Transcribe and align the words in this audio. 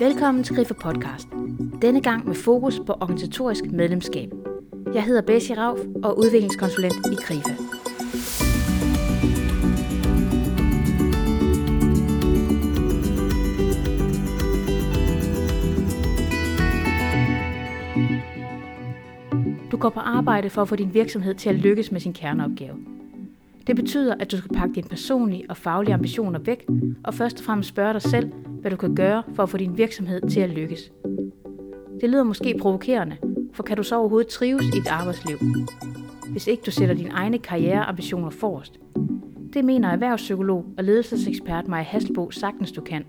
Velkommen 0.00 0.44
til 0.44 0.56
Griffe 0.56 0.74
Podcast. 0.74 1.28
Denne 1.82 2.00
gang 2.02 2.26
med 2.26 2.34
fokus 2.34 2.80
på 2.86 2.92
organisatorisk 2.92 3.64
medlemskab. 3.64 4.30
Jeg 4.94 5.04
hedder 5.04 5.22
Bessie 5.22 5.56
Rauf 5.58 5.78
og 6.02 6.10
er 6.10 6.14
udviklingskonsulent 6.14 6.94
i 6.94 7.14
Grifa. 7.14 7.50
Du 19.70 19.76
går 19.76 19.88
på 19.90 20.00
arbejde 20.00 20.50
for 20.50 20.62
at 20.62 20.68
få 20.68 20.76
din 20.76 20.94
virksomhed 20.94 21.34
til 21.34 21.48
at 21.48 21.54
lykkes 21.54 21.92
med 21.92 22.00
sin 22.00 22.12
kerneopgave. 22.12 22.76
Det 23.66 23.76
betyder, 23.76 24.14
at 24.20 24.32
du 24.32 24.36
skal 24.36 24.56
pakke 24.56 24.74
dine 24.74 24.88
personlige 24.88 25.44
og 25.48 25.56
faglige 25.56 25.94
ambitioner 25.94 26.38
væk, 26.38 26.66
og 27.04 27.14
først 27.14 27.38
og 27.38 27.44
fremmest 27.44 27.68
spørge 27.68 27.92
dig 27.92 28.02
selv, 28.02 28.32
hvad 28.60 28.70
du 28.70 28.76
kan 28.76 28.94
gøre 28.94 29.22
for 29.34 29.42
at 29.42 29.48
få 29.48 29.56
din 29.56 29.78
virksomhed 29.78 30.20
til 30.30 30.40
at 30.40 30.50
lykkes. 30.50 30.92
Det 32.00 32.10
lyder 32.10 32.22
måske 32.22 32.58
provokerende, 32.60 33.16
for 33.52 33.62
kan 33.62 33.76
du 33.76 33.82
så 33.82 33.96
overhovedet 33.96 34.28
trives 34.28 34.66
i 34.66 34.70
dit 34.70 34.86
arbejdsliv, 34.86 35.36
hvis 36.30 36.46
ikke 36.46 36.62
du 36.66 36.70
sætter 36.70 36.94
dine 36.94 37.10
egne 37.10 37.38
karriereambitioner 37.38 38.30
forrest? 38.30 38.80
Det 39.52 39.64
mener 39.64 39.88
erhvervspsykolog 39.88 40.66
og 40.78 40.84
ledelsesekspert 40.84 41.68
Maja 41.68 41.82
Hasselbo 41.82 42.30
sagtens 42.30 42.72
du 42.72 42.80
kan. 42.80 43.04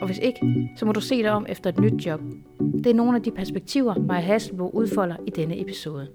Og 0.00 0.06
hvis 0.06 0.18
ikke, 0.18 0.70
så 0.76 0.86
må 0.86 0.92
du 0.92 1.00
se 1.00 1.22
dig 1.22 1.30
om 1.30 1.46
efter 1.48 1.70
et 1.70 1.80
nyt 1.80 2.06
job. 2.06 2.20
Det 2.60 2.86
er 2.86 2.94
nogle 2.94 3.16
af 3.16 3.22
de 3.22 3.30
perspektiver, 3.30 3.94
Maja 3.94 4.20
Hasselbo 4.20 4.68
udfolder 4.68 5.16
i 5.26 5.30
denne 5.30 5.60
episode. 5.60 6.08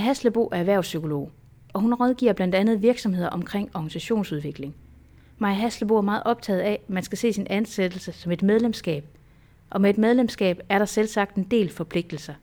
Haslebo 0.00 0.48
er 0.52 0.56
erhvervspsykolog, 0.56 1.30
og 1.72 1.80
hun 1.80 1.94
rådgiver 1.94 2.32
blandt 2.32 2.54
andet 2.54 2.82
virksomheder 2.82 3.28
omkring 3.28 3.70
organisationsudvikling. 3.74 4.74
Maja 5.38 5.54
Haslebo 5.54 5.96
er 5.96 6.00
meget 6.00 6.22
optaget 6.24 6.60
af, 6.60 6.72
at 6.72 6.90
man 6.90 7.02
skal 7.02 7.18
se 7.18 7.32
sin 7.32 7.46
ansættelse 7.50 8.12
som 8.12 8.32
et 8.32 8.42
medlemskab, 8.42 9.04
og 9.70 9.80
med 9.80 9.90
et 9.90 9.98
medlemskab 9.98 10.60
er 10.68 10.78
der 10.78 10.84
selvsagt 10.84 11.36
en 11.36 11.44
del 11.44 11.70
forpligtelser. 11.70 12.34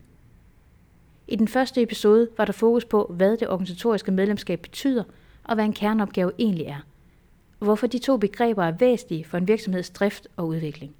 I 1.28 1.36
den 1.36 1.48
første 1.48 1.82
episode 1.82 2.28
var 2.36 2.44
der 2.44 2.52
fokus 2.52 2.84
på, 2.84 3.12
hvad 3.16 3.36
det 3.36 3.48
organisatoriske 3.48 4.12
medlemskab 4.12 4.60
betyder, 4.60 5.04
og 5.44 5.54
hvad 5.54 5.64
en 5.64 5.72
kerneopgave 5.72 6.32
egentlig 6.38 6.66
er, 6.66 6.80
og 7.60 7.64
hvorfor 7.64 7.86
de 7.86 7.98
to 7.98 8.16
begreber 8.16 8.64
er 8.64 8.72
væsentlige 8.72 9.24
for 9.24 9.38
en 9.38 9.48
virksomheds 9.48 9.90
drift 9.90 10.28
og 10.36 10.46
udvikling. 10.46 10.94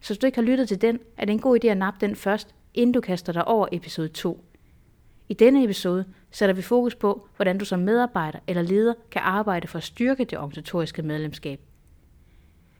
Så 0.00 0.08
hvis 0.08 0.18
du 0.18 0.26
ikke 0.26 0.38
har 0.38 0.46
lyttet 0.46 0.68
til 0.68 0.80
den, 0.80 0.98
er 1.16 1.24
det 1.24 1.32
en 1.32 1.40
god 1.40 1.58
idé 1.64 1.66
at 1.66 1.76
nappe 1.76 2.06
den 2.06 2.16
først, 2.16 2.54
inden 2.74 2.92
du 2.92 3.00
kaster 3.00 3.32
dig 3.32 3.48
over 3.48 3.68
episode 3.72 4.08
2. 4.08 4.44
I 5.28 5.34
denne 5.34 5.64
episode 5.64 6.04
sætter 6.30 6.54
vi 6.54 6.62
fokus 6.62 6.94
på, 6.94 7.28
hvordan 7.36 7.58
du 7.58 7.64
som 7.64 7.80
medarbejder 7.80 8.38
eller 8.46 8.62
leder 8.62 8.94
kan 9.10 9.22
arbejde 9.22 9.68
for 9.68 9.78
at 9.78 9.84
styrke 9.84 10.24
det 10.24 10.38
organisatoriske 10.38 11.02
medlemskab. 11.02 11.60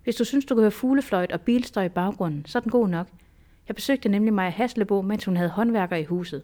Hvis 0.04 0.16
du 0.16 0.24
synes, 0.24 0.44
du 0.44 0.54
kan 0.54 0.62
høre 0.62 0.70
fuglefløjt 0.70 1.32
og 1.32 1.40
bilstøj 1.40 1.84
i 1.84 1.88
baggrunden, 1.88 2.46
så 2.46 2.58
er 2.58 2.62
den 2.62 2.72
god 2.72 2.88
nok. 2.88 3.08
Jeg 3.68 3.76
besøgte 3.76 4.08
nemlig 4.08 4.34
Maja 4.34 4.50
Haslebo, 4.50 5.02
mens 5.02 5.24
hun 5.24 5.36
havde 5.36 5.50
håndværker 5.50 5.96
i 5.96 6.04
huset. 6.04 6.42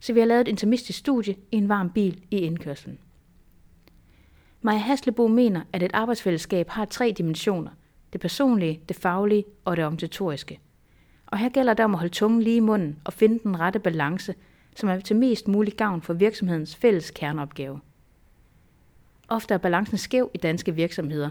Så 0.00 0.12
vi 0.12 0.20
har 0.20 0.26
lavet 0.26 0.40
et 0.40 0.48
intimistisk 0.48 0.98
studie 0.98 1.36
i 1.52 1.56
en 1.56 1.68
varm 1.68 1.90
bil 1.90 2.22
i 2.30 2.38
indkørslen. 2.38 2.98
Maja 4.62 4.78
Haslebo 4.78 5.28
mener, 5.28 5.62
at 5.72 5.82
et 5.82 5.90
arbejdsfællesskab 5.94 6.68
har 6.68 6.84
tre 6.84 7.14
dimensioner. 7.18 7.70
Det 8.12 8.20
personlige, 8.20 8.80
det 8.88 8.96
faglige 8.96 9.44
og 9.64 9.76
det 9.76 9.84
organisatoriske. 9.84 10.60
Og 11.26 11.38
her 11.38 11.48
gælder 11.48 11.74
det 11.74 11.84
om 11.84 11.94
at 11.94 11.98
holde 11.98 12.14
tungen 12.14 12.42
lige 12.42 12.56
i 12.56 12.60
munden 12.60 12.98
og 13.04 13.12
finde 13.12 13.38
den 13.42 13.60
rette 13.60 13.78
balance, 13.78 14.34
som 14.76 14.88
er 14.88 15.00
til 15.00 15.16
mest 15.16 15.48
mulig 15.48 15.74
gavn 15.76 16.02
for 16.02 16.12
virksomhedens 16.12 16.76
fælles 16.76 17.10
kerneopgave. 17.10 17.80
Ofte 19.28 19.54
er 19.54 19.58
balancen 19.58 19.98
skæv 19.98 20.30
i 20.34 20.38
danske 20.38 20.74
virksomheder, 20.74 21.30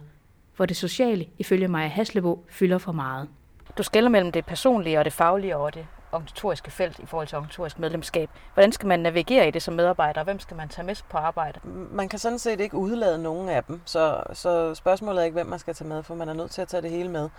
hvor 0.55 0.65
det 0.65 0.77
sociale, 0.77 1.25
ifølge 1.37 1.67
Maja 1.67 1.87
Haslebo, 1.87 2.45
fylder 2.49 2.77
for 2.77 2.91
meget. 2.91 3.29
Du 3.77 3.83
skælder 3.83 4.09
mellem 4.09 4.31
det 4.31 4.45
personlige 4.45 4.99
og 4.99 5.05
det 5.05 5.13
faglige 5.13 5.57
og 5.57 5.73
det 5.73 5.87
organisatoriske 6.11 6.71
felt 6.71 6.99
i 6.99 7.05
forhold 7.05 7.27
til 7.27 7.37
organisatorisk 7.37 7.79
medlemskab. 7.79 8.29
Hvordan 8.53 8.71
skal 8.71 8.87
man 8.87 8.99
navigere 8.99 9.47
i 9.47 9.51
det 9.51 9.61
som 9.61 9.73
medarbejder, 9.73 10.19
og 10.19 10.23
hvem 10.23 10.39
skal 10.39 10.57
man 10.57 10.69
tage 10.69 10.85
med 10.85 10.95
på 11.09 11.17
arbejde? 11.17 11.59
Man 11.91 12.09
kan 12.09 12.19
sådan 12.19 12.39
set 12.39 12.59
ikke 12.59 12.77
udlade 12.77 13.23
nogen 13.23 13.49
af 13.49 13.63
dem, 13.63 13.81
så, 13.85 14.23
så 14.33 14.75
spørgsmålet 14.75 15.21
er 15.21 15.25
ikke, 15.25 15.33
hvem 15.33 15.47
man 15.47 15.59
skal 15.59 15.73
tage 15.73 15.87
med, 15.87 16.03
for 16.03 16.15
man 16.15 16.29
er 16.29 16.33
nødt 16.33 16.51
til 16.51 16.61
at 16.61 16.67
tage 16.67 16.81
det 16.81 16.91
hele 16.91 17.09
med. 17.09 17.29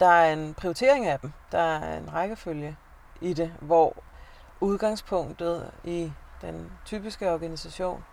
Der 0.00 0.08
er 0.08 0.32
en 0.32 0.54
prioritering 0.54 1.06
af 1.06 1.18
dem, 1.20 1.32
der 1.52 1.58
er 1.58 1.98
en 1.98 2.12
rækkefølge 2.12 2.76
i 3.20 3.32
det, 3.32 3.52
hvor 3.60 3.96
udgangspunktet 4.60 5.70
i 5.84 6.12
den 6.42 6.72
typiske 6.84 7.32
organisation 7.32 8.04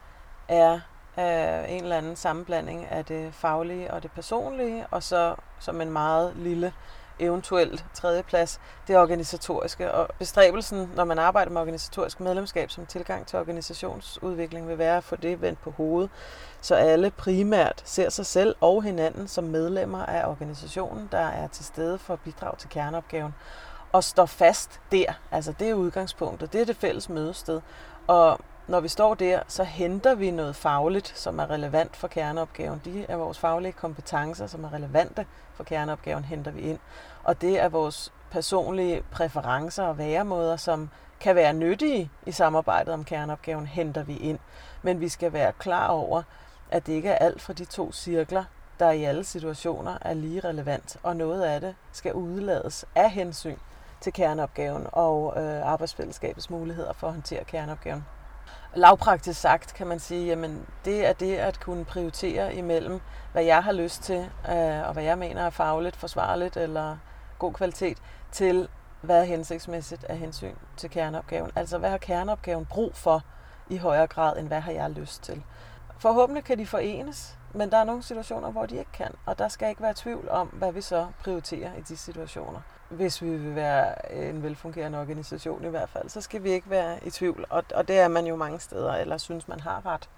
er 0.47 0.74
øh, 1.18 1.72
en 1.72 1.84
eller 1.84 1.97
anden 1.97 2.16
sammenblanding 2.16 2.85
af 2.85 3.06
det 3.06 3.34
faglige 3.34 3.94
og 3.94 4.03
det 4.03 4.12
personlige, 4.12 4.88
og 4.91 5.03
så 5.03 5.35
som 5.59 5.81
en 5.81 5.91
meget 5.91 6.35
lille 6.35 6.74
eventuelt 7.19 7.85
tredjeplads, 7.94 8.59
det 8.88 8.97
organisatoriske. 8.97 9.91
Og 9.91 10.09
bestræbelsen, 10.19 10.91
når 10.96 11.03
man 11.03 11.19
arbejder 11.19 11.51
med 11.51 11.62
organisatorisk 11.62 12.19
medlemskab 12.19 12.72
som 12.72 12.85
tilgang 12.85 13.28
til 13.28 13.40
organisationsudvikling, 13.40 14.68
vil 14.68 14.78
være 14.78 14.97
at 14.97 15.03
få 15.03 15.16
det 15.16 15.41
vendt 15.41 15.62
på 15.62 15.72
hovedet, 15.72 16.09
så 16.62 16.75
alle 16.75 17.12
primært 17.12 17.81
ser 17.85 18.09
sig 18.09 18.25
selv 18.25 18.56
og 18.62 18.84
hinanden 18.84 19.28
som 19.28 19.44
medlemmer 19.44 20.06
af 20.06 20.30
organisationen, 20.30 21.09
der 21.12 21.18
er 21.18 21.47
til 21.47 21.66
stede 21.66 21.97
for 21.97 22.13
at 22.13 22.19
bidrage 22.19 22.56
til 22.57 22.69
kerneopgaven 22.69 23.34
og 23.91 24.03
står 24.03 24.25
fast 24.25 24.79
der. 24.91 25.13
Altså 25.31 25.53
det 25.59 25.69
er 25.69 25.74
udgangspunktet, 25.74 26.53
det 26.53 26.62
er 26.62 26.66
det 26.66 26.75
fælles 26.78 27.09
mødested. 27.09 27.62
Og 28.07 28.40
når 28.68 28.79
vi 28.79 28.88
står 28.88 29.13
der, 29.13 29.40
så 29.47 29.63
henter 29.63 30.16
vi 30.16 30.31
noget 30.31 30.56
fagligt, 30.56 31.18
som 31.18 31.40
er 31.40 31.50
relevant 31.50 31.96
for 31.96 32.07
kerneopgaven. 32.07 32.81
De 32.85 33.06
er 33.09 33.16
vores 33.16 33.40
faglige 33.40 33.72
kompetencer, 33.72 34.47
som 34.47 34.63
er 34.63 34.74
relevante 34.74 35.25
for 35.53 35.63
kerneopgaven, 35.63 36.24
henter 36.24 36.51
vi 36.51 36.62
ind. 36.62 36.80
Og 37.24 37.41
det 37.41 37.59
er 37.59 37.69
vores 37.69 38.13
personlige 38.31 39.03
præferencer 39.12 39.84
og 39.84 39.97
væremåder, 39.97 40.56
som 40.56 40.90
kan 41.19 41.35
være 41.35 41.53
nyttige 41.53 42.12
i 42.25 42.31
samarbejdet 42.31 42.94
om 42.94 43.03
kerneopgaven, 43.03 43.66
henter 43.66 44.03
vi 44.03 44.18
ind. 44.18 44.40
Men 44.81 45.00
vi 45.00 45.09
skal 45.09 45.34
være 45.34 45.51
klar 45.51 45.88
over, 45.88 46.24
at 46.72 46.85
det 46.85 46.94
ikke 46.94 47.09
er 47.09 47.25
alt 47.25 47.41
fra 47.41 47.53
de 47.53 47.66
to 47.66 47.91
cirkler, 47.91 48.44
der 48.80 48.91
i 48.91 49.03
alle 49.03 49.24
situationer 49.24 49.97
er 50.01 50.13
lige 50.13 50.40
relevant, 50.40 50.97
og 51.03 51.16
noget 51.16 51.44
af 51.44 51.62
det 51.62 51.75
skal 51.91 52.13
udlades 52.13 52.85
af 52.96 53.12
hensyn 53.12 53.57
til 54.01 54.13
kerneopgaven 54.13 54.88
og 54.91 55.34
øh, 55.38 55.67
arbejdsfællesskabets 55.67 56.50
muligheder 56.50 56.94
for 56.94 57.07
at 57.07 57.13
håndtere 57.13 57.44
kerneopgaven. 57.44 58.06
Lavpraktisk 58.75 59.41
sagt 59.41 59.73
kan 59.73 59.88
man 59.88 60.00
sige, 60.00 60.25
jamen 60.25 60.66
det 60.85 61.06
er 61.06 61.13
det 61.13 61.38
at 61.38 61.59
kunne 61.59 61.85
prioritere 61.85 62.56
imellem, 62.56 63.00
hvad 63.31 63.44
jeg 63.44 63.63
har 63.63 63.72
lyst 63.72 64.03
til, 64.03 64.29
øh, 64.50 64.88
og 64.88 64.94
hvad 64.94 65.03
jeg 65.03 65.17
mener 65.17 65.41
er 65.41 65.50
fagligt, 65.50 65.95
forsvarligt 65.95 66.57
eller 66.57 66.97
god 67.39 67.53
kvalitet, 67.53 67.97
til 68.31 68.67
hvad 69.01 69.19
er 69.19 69.23
hensigtsmæssigt 69.23 70.03
af 70.03 70.18
hensyn 70.18 70.56
til 70.78 70.89
kerneopgaven. 70.89 71.51
Altså 71.56 71.78
hvad 71.78 71.89
har 71.89 71.97
kerneopgaven 71.97 72.66
brug 72.66 72.95
for 72.95 73.22
i 73.69 73.78
højere 73.78 74.07
grad, 74.07 74.38
end 74.38 74.47
hvad 74.47 74.59
har 74.59 74.72
jeg 74.72 74.89
lyst 74.89 75.23
til. 75.23 75.44
Forhåbentlig 76.00 76.44
kan 76.44 76.57
de 76.57 76.68
forenes, 76.68 77.38
men 77.53 77.72
der 77.72 77.78
er 77.78 77.83
nogle 77.83 78.03
situationer, 78.03 78.51
hvor 78.51 78.66
de 78.66 78.78
ikke 78.78 78.91
kan, 78.91 79.12
og 79.25 79.39
der 79.39 79.47
skal 79.47 79.69
ikke 79.69 79.81
være 79.81 79.94
tvivl 79.95 80.29
om, 80.29 80.47
hvad 80.47 80.72
vi 80.72 80.81
så 80.81 81.07
prioriterer 81.23 81.73
i 81.73 81.81
de 81.81 81.97
situationer 81.97 82.62
hvis 82.91 83.22
vi 83.22 83.29
vil 83.29 83.56
være 83.56 84.13
en 84.13 84.44
velfungerende 84.44 85.00
organisation 85.00 85.66
i 85.66 85.68
hvert 85.68 85.90
fald, 85.90 86.09
så 86.09 86.22
skal 86.22 86.44
vi 86.44 86.52
ikke 86.52 86.69
være 86.69 87.07
i 87.07 87.09
tvivl. 87.09 87.46
Og, 87.50 87.63
og 87.75 87.88
det 87.88 88.00
er 88.00 88.07
man 88.07 88.25
jo 88.25 88.35
mange 88.35 88.59
steder, 88.59 88.94
eller 88.94 89.18
synes 89.18 89.47
man 89.47 89.60
har 89.60 89.86
ret 89.86 90.10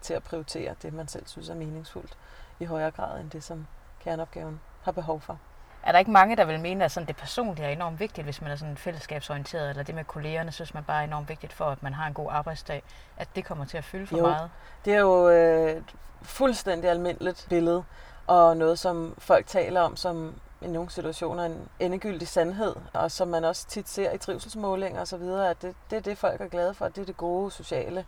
til 0.00 0.14
at 0.14 0.22
prioritere 0.22 0.74
det, 0.82 0.92
man 0.92 1.08
selv 1.08 1.26
synes 1.26 1.48
er 1.48 1.54
meningsfuldt, 1.54 2.18
i 2.60 2.64
højere 2.64 2.90
grad 2.90 3.20
end 3.20 3.30
det, 3.30 3.44
som 3.44 3.66
kerneopgaven 4.00 4.60
har 4.82 4.92
behov 4.92 5.20
for. 5.20 5.38
Er 5.82 5.92
der 5.92 5.98
ikke 5.98 6.10
mange, 6.10 6.36
der 6.36 6.44
vil 6.44 6.60
mene, 6.60 6.84
at 6.84 6.92
sådan 6.92 7.06
det 7.06 7.16
personlige 7.16 7.66
er 7.66 7.70
enormt 7.70 8.00
vigtigt, 8.00 8.24
hvis 8.24 8.40
man 8.40 8.50
er 8.50 8.56
sådan 8.56 8.76
fællesskabsorienteret, 8.76 9.70
eller 9.70 9.82
det 9.82 9.94
med 9.94 10.04
kollegerne, 10.04 10.52
synes 10.52 10.74
man 10.74 10.84
bare 10.84 11.00
er 11.00 11.06
enormt 11.06 11.28
vigtigt 11.28 11.52
for, 11.52 11.64
at 11.64 11.82
man 11.82 11.94
har 11.94 12.06
en 12.06 12.14
god 12.14 12.28
arbejdsdag, 12.30 12.82
at 13.16 13.28
det 13.36 13.44
kommer 13.44 13.64
til 13.64 13.78
at 13.78 13.84
fylde 13.84 14.06
for 14.06 14.16
jo, 14.16 14.26
meget? 14.26 14.50
det 14.84 14.94
er 14.94 15.00
jo 15.00 15.28
øh, 15.28 15.76
et 15.76 15.94
fuldstændig 16.22 16.90
almindeligt 16.90 17.46
billede, 17.48 17.84
og 18.26 18.56
noget, 18.56 18.78
som 18.78 19.14
folk 19.18 19.46
taler 19.46 19.80
om 19.80 19.96
som 19.96 20.34
i 20.64 20.66
nogle 20.66 20.90
situationer 20.90 21.44
en 21.44 21.68
endegyldig 21.80 22.28
sandhed, 22.28 22.76
og 22.92 23.10
som 23.10 23.28
man 23.28 23.44
også 23.44 23.66
tit 23.66 23.88
ser 23.88 24.12
i 24.12 24.18
trivselsmålinger 24.18 25.00
osv., 25.00 25.22
at 25.22 25.62
det, 25.62 25.74
det 25.90 25.96
er 25.96 26.00
det, 26.00 26.18
folk 26.18 26.40
er 26.40 26.48
glade 26.48 26.74
for. 26.74 26.88
Det 26.88 26.98
er 26.98 27.04
det 27.04 27.16
gode 27.16 27.50
sociale 27.50 28.04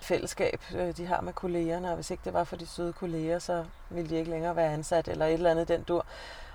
fællesskab, 0.00 0.60
øh, 0.74 0.96
de 0.96 1.06
har 1.06 1.20
med 1.20 1.32
kollegerne, 1.32 1.88
og 1.88 1.94
hvis 1.94 2.10
ikke 2.10 2.20
det 2.24 2.32
var 2.32 2.44
for 2.44 2.56
de 2.56 2.66
søde 2.66 2.92
kolleger, 2.92 3.38
så 3.38 3.64
ville 3.90 4.10
de 4.10 4.16
ikke 4.16 4.30
længere 4.30 4.56
være 4.56 4.72
ansat, 4.72 5.08
eller 5.08 5.26
et 5.26 5.32
eller 5.32 5.50
andet 5.50 5.68
den 5.68 5.82
dur. 5.82 6.06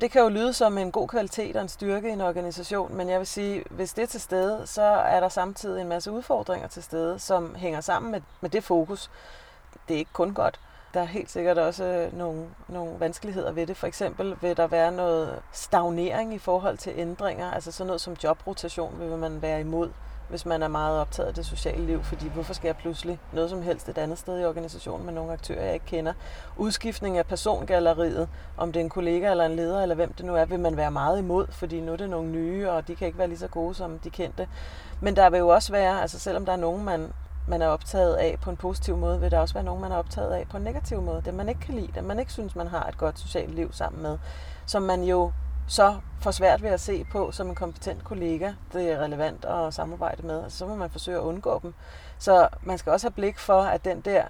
Det 0.01 0.11
kan 0.11 0.21
jo 0.21 0.29
lyde 0.29 0.53
som 0.53 0.77
en 0.77 0.91
god 0.91 1.07
kvalitet 1.07 1.55
og 1.55 1.61
en 1.61 1.69
styrke 1.69 2.09
i 2.09 2.11
en 2.11 2.21
organisation, 2.21 2.95
men 2.95 3.09
jeg 3.09 3.19
vil 3.19 3.27
sige, 3.27 3.63
hvis 3.69 3.93
det 3.93 4.03
er 4.03 4.07
til 4.07 4.21
stede, 4.21 4.67
så 4.67 4.81
er 4.81 5.19
der 5.19 5.29
samtidig 5.29 5.81
en 5.81 5.87
masse 5.87 6.11
udfordringer 6.11 6.67
til 6.67 6.83
stede, 6.83 7.19
som 7.19 7.55
hænger 7.55 7.81
sammen 7.81 8.11
med, 8.11 8.21
med 8.41 8.49
det 8.49 8.63
fokus. 8.63 9.09
det 9.87 9.93
er 9.93 9.97
ikke 9.97 10.13
kun 10.13 10.33
godt. 10.33 10.59
Der 10.93 10.99
er 10.99 11.05
helt 11.05 11.31
sikkert 11.31 11.57
også 11.57 11.83
øh, 11.83 12.17
nogle, 12.17 12.45
nogle 12.67 12.99
vanskeligheder 12.99 13.51
ved 13.51 13.67
det. 13.67 13.77
For 13.77 13.87
eksempel 13.87 14.35
vil 14.41 14.57
der 14.57 14.67
være 14.67 14.91
noget 14.91 15.39
stagnering 15.51 16.33
i 16.33 16.37
forhold 16.37 16.77
til 16.77 16.93
ændringer, 16.95 17.51
altså 17.51 17.71
sådan 17.71 17.87
noget 17.87 18.01
som 18.01 18.15
jobrotation 18.23 18.99
vil 18.99 19.17
man 19.17 19.41
være 19.41 19.59
imod 19.59 19.89
hvis 20.31 20.45
man 20.45 20.63
er 20.63 20.67
meget 20.67 20.99
optaget 20.99 21.27
af 21.27 21.33
det 21.33 21.45
sociale 21.45 21.85
liv, 21.85 22.03
fordi 22.03 22.27
hvorfor 22.27 22.53
skal 22.53 22.67
jeg 22.67 22.75
pludselig 22.75 23.19
noget 23.33 23.49
som 23.49 23.61
helst 23.61 23.89
et 23.89 23.97
andet 23.97 24.17
sted 24.17 24.39
i 24.39 24.45
organisationen 24.45 25.05
med 25.05 25.13
nogle 25.13 25.33
aktører, 25.33 25.65
jeg 25.65 25.73
ikke 25.73 25.85
kender. 25.85 26.13
Udskiftning 26.57 27.17
af 27.17 27.25
persongalleriet, 27.25 28.29
om 28.57 28.71
det 28.71 28.79
er 28.79 28.83
en 28.83 28.89
kollega 28.89 29.31
eller 29.31 29.45
en 29.45 29.55
leder, 29.55 29.81
eller 29.81 29.95
hvem 29.95 30.13
det 30.13 30.25
nu 30.25 30.35
er, 30.35 30.45
vil 30.45 30.59
man 30.59 30.77
være 30.77 30.91
meget 30.91 31.19
imod, 31.19 31.47
fordi 31.49 31.81
nu 31.81 31.93
er 31.93 31.97
det 31.97 32.09
nogle 32.09 32.29
nye, 32.29 32.69
og 32.69 32.87
de 32.87 32.95
kan 32.95 33.07
ikke 33.07 33.19
være 33.19 33.27
lige 33.27 33.39
så 33.39 33.47
gode 33.47 33.75
som 33.75 33.99
de 33.99 34.09
kendte. 34.09 34.47
Men 35.01 35.15
der 35.15 35.29
vil 35.29 35.37
jo 35.37 35.47
også 35.47 35.71
være, 35.71 36.01
altså 36.01 36.19
selvom 36.19 36.45
der 36.45 36.53
er 36.53 36.57
nogen, 36.57 36.85
man, 36.85 37.13
man 37.47 37.61
er 37.61 37.67
optaget 37.67 38.15
af 38.15 38.37
på 38.41 38.49
en 38.49 38.57
positiv 38.57 38.97
måde, 38.97 39.19
vil 39.19 39.31
der 39.31 39.39
også 39.39 39.53
være 39.53 39.63
nogen, 39.63 39.81
man 39.81 39.91
er 39.91 39.95
optaget 39.95 40.31
af 40.31 40.47
på 40.49 40.57
en 40.57 40.63
negativ 40.63 41.01
måde. 41.01 41.21
Det 41.25 41.33
man 41.33 41.49
ikke 41.49 41.61
kan 41.61 41.73
lide, 41.73 41.91
det 41.95 42.03
man 42.03 42.19
ikke 42.19 42.33
synes, 42.33 42.55
man 42.55 42.67
har 42.67 42.83
et 42.83 42.97
godt 42.97 43.19
socialt 43.19 43.55
liv 43.55 43.73
sammen 43.73 44.01
med, 44.01 44.17
som 44.65 44.81
man 44.81 45.03
jo 45.03 45.31
så 45.67 45.95
får 46.19 46.31
svært 46.31 46.63
ved 46.63 46.69
at 46.69 46.79
se 46.79 47.03
på 47.11 47.31
som 47.31 47.49
en 47.49 47.55
kompetent 47.55 48.03
kollega, 48.03 48.51
det 48.73 48.91
er 48.91 48.99
relevant 48.99 49.45
at 49.45 49.73
samarbejde 49.73 50.27
med, 50.27 50.43
altså, 50.43 50.57
så 50.57 50.65
må 50.65 50.75
man 50.75 50.89
forsøge 50.89 51.17
at 51.17 51.23
undgå 51.23 51.59
dem. 51.63 51.73
Så 52.19 52.47
man 52.63 52.77
skal 52.77 52.91
også 52.91 53.07
have 53.07 53.13
blik 53.13 53.39
for, 53.39 53.61
at 53.61 53.85
den 53.85 54.01
der, 54.01 54.23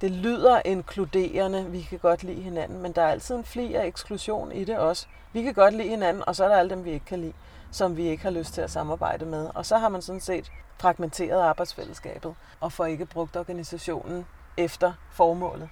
det 0.00 0.10
lyder 0.10 0.62
inkluderende, 0.64 1.64
vi 1.64 1.80
kan 1.80 1.98
godt 1.98 2.22
lide 2.22 2.42
hinanden, 2.42 2.82
men 2.82 2.92
der 2.92 3.02
er 3.02 3.10
altid 3.10 3.36
en 3.36 3.44
fli 3.44 3.74
af 3.74 3.86
eksklusion 3.86 4.52
i 4.52 4.64
det 4.64 4.78
også. 4.78 5.06
Vi 5.32 5.42
kan 5.42 5.54
godt 5.54 5.74
lide 5.74 5.88
hinanden, 5.88 6.22
og 6.26 6.36
så 6.36 6.44
er 6.44 6.48
der 6.48 6.56
alle 6.56 6.70
dem, 6.70 6.84
vi 6.84 6.90
ikke 6.90 7.06
kan 7.06 7.18
lide, 7.18 7.32
som 7.70 7.96
vi 7.96 8.02
ikke 8.02 8.22
har 8.22 8.30
lyst 8.30 8.54
til 8.54 8.60
at 8.60 8.70
samarbejde 8.70 9.24
med. 9.24 9.50
Og 9.54 9.66
så 9.66 9.78
har 9.78 9.88
man 9.88 10.02
sådan 10.02 10.20
set 10.20 10.52
fragmenteret 10.82 11.42
arbejdsfællesskabet, 11.42 12.34
og 12.60 12.72
får 12.72 12.86
ikke 12.86 13.06
brugt 13.06 13.36
organisationen 13.36 14.26
efter 14.56 14.92
formålet. 15.10 15.68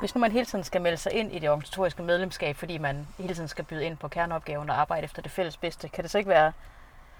Hvis 0.00 0.14
nu 0.14 0.20
man 0.20 0.32
hele 0.32 0.46
tiden 0.46 0.64
skal 0.64 0.80
melde 0.80 0.96
sig 0.96 1.12
ind 1.12 1.32
i 1.32 1.38
det 1.38 1.50
organisatoriske 1.50 2.02
medlemskab, 2.02 2.56
fordi 2.56 2.78
man 2.78 3.08
hele 3.18 3.34
tiden 3.34 3.48
skal 3.48 3.64
byde 3.64 3.84
ind 3.84 3.96
på 3.96 4.08
kerneopgaven 4.08 4.70
og 4.70 4.80
arbejde 4.80 5.04
efter 5.04 5.22
det 5.22 5.30
fælles 5.30 5.56
bedste, 5.56 5.88
kan 5.88 6.04
det 6.04 6.10
så 6.10 6.18
ikke 6.18 6.30
være 6.30 6.52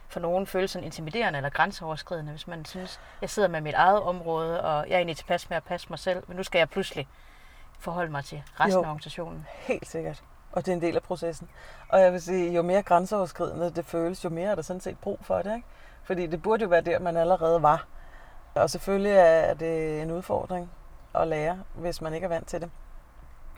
for 0.09 0.21
nogen 0.21 0.47
følelsen 0.47 0.85
intimiderende 0.85 1.37
eller 1.37 1.51
grænseoverskridende, 1.51 2.31
hvis 2.31 2.47
man 2.47 2.65
synes, 2.65 3.01
jeg 3.21 3.31
sidder 3.31 3.49
med 3.49 3.61
mit 3.61 3.75
eget 3.75 4.03
område, 4.03 4.63
og 4.63 4.89
jeg 4.89 4.95
er 4.95 4.99
egentlig 4.99 5.17
tilpas 5.17 5.51
med 5.51 5.57
at 5.57 5.65
passe 5.65 5.87
mig 5.91 5.99
selv, 5.99 6.23
men 6.27 6.37
nu 6.37 6.43
skal 6.43 6.59
jeg 6.59 6.69
pludselig 6.69 7.09
forholde 7.79 8.11
mig 8.11 8.25
til 8.25 8.43
resten 8.61 8.81
jo, 8.81 8.85
af 8.85 8.89
organisationen. 8.89 9.47
helt 9.51 9.89
sikkert. 9.89 10.23
Og 10.53 10.67
det 10.67 10.73
er 10.73 10.77
en 10.77 10.83
del 10.83 10.97
af 10.97 11.03
processen. 11.03 11.49
Og 11.89 12.01
jeg 12.01 12.13
vil 12.13 12.23
sige, 12.23 12.53
jo 12.53 12.63
mere 12.63 12.83
grænseoverskridende 12.83 13.71
det 13.71 13.87
føles, 13.87 14.25
jo 14.25 14.29
mere 14.29 14.51
er 14.51 14.55
der 14.55 14.63
sådan 14.63 14.81
set 14.81 14.99
brug 14.99 15.19
for 15.23 15.43
det. 15.43 15.55
Ikke? 15.55 15.67
Fordi 16.05 16.27
det 16.27 16.43
burde 16.43 16.63
jo 16.63 16.69
være 16.69 16.81
der, 16.81 16.99
man 16.99 17.17
allerede 17.17 17.63
var. 17.63 17.87
Og 18.55 18.71
selvfølgelig 18.71 19.13
er 19.13 19.55
det 19.55 20.03
en 20.03 20.11
udfordring 20.11 20.71
at 21.15 21.29
lære, 21.29 21.59
hvis 21.75 22.01
man 22.01 22.15
ikke 22.15 22.25
er 22.25 22.29
vant 22.29 22.49
til 22.49 22.61
det. 22.61 22.71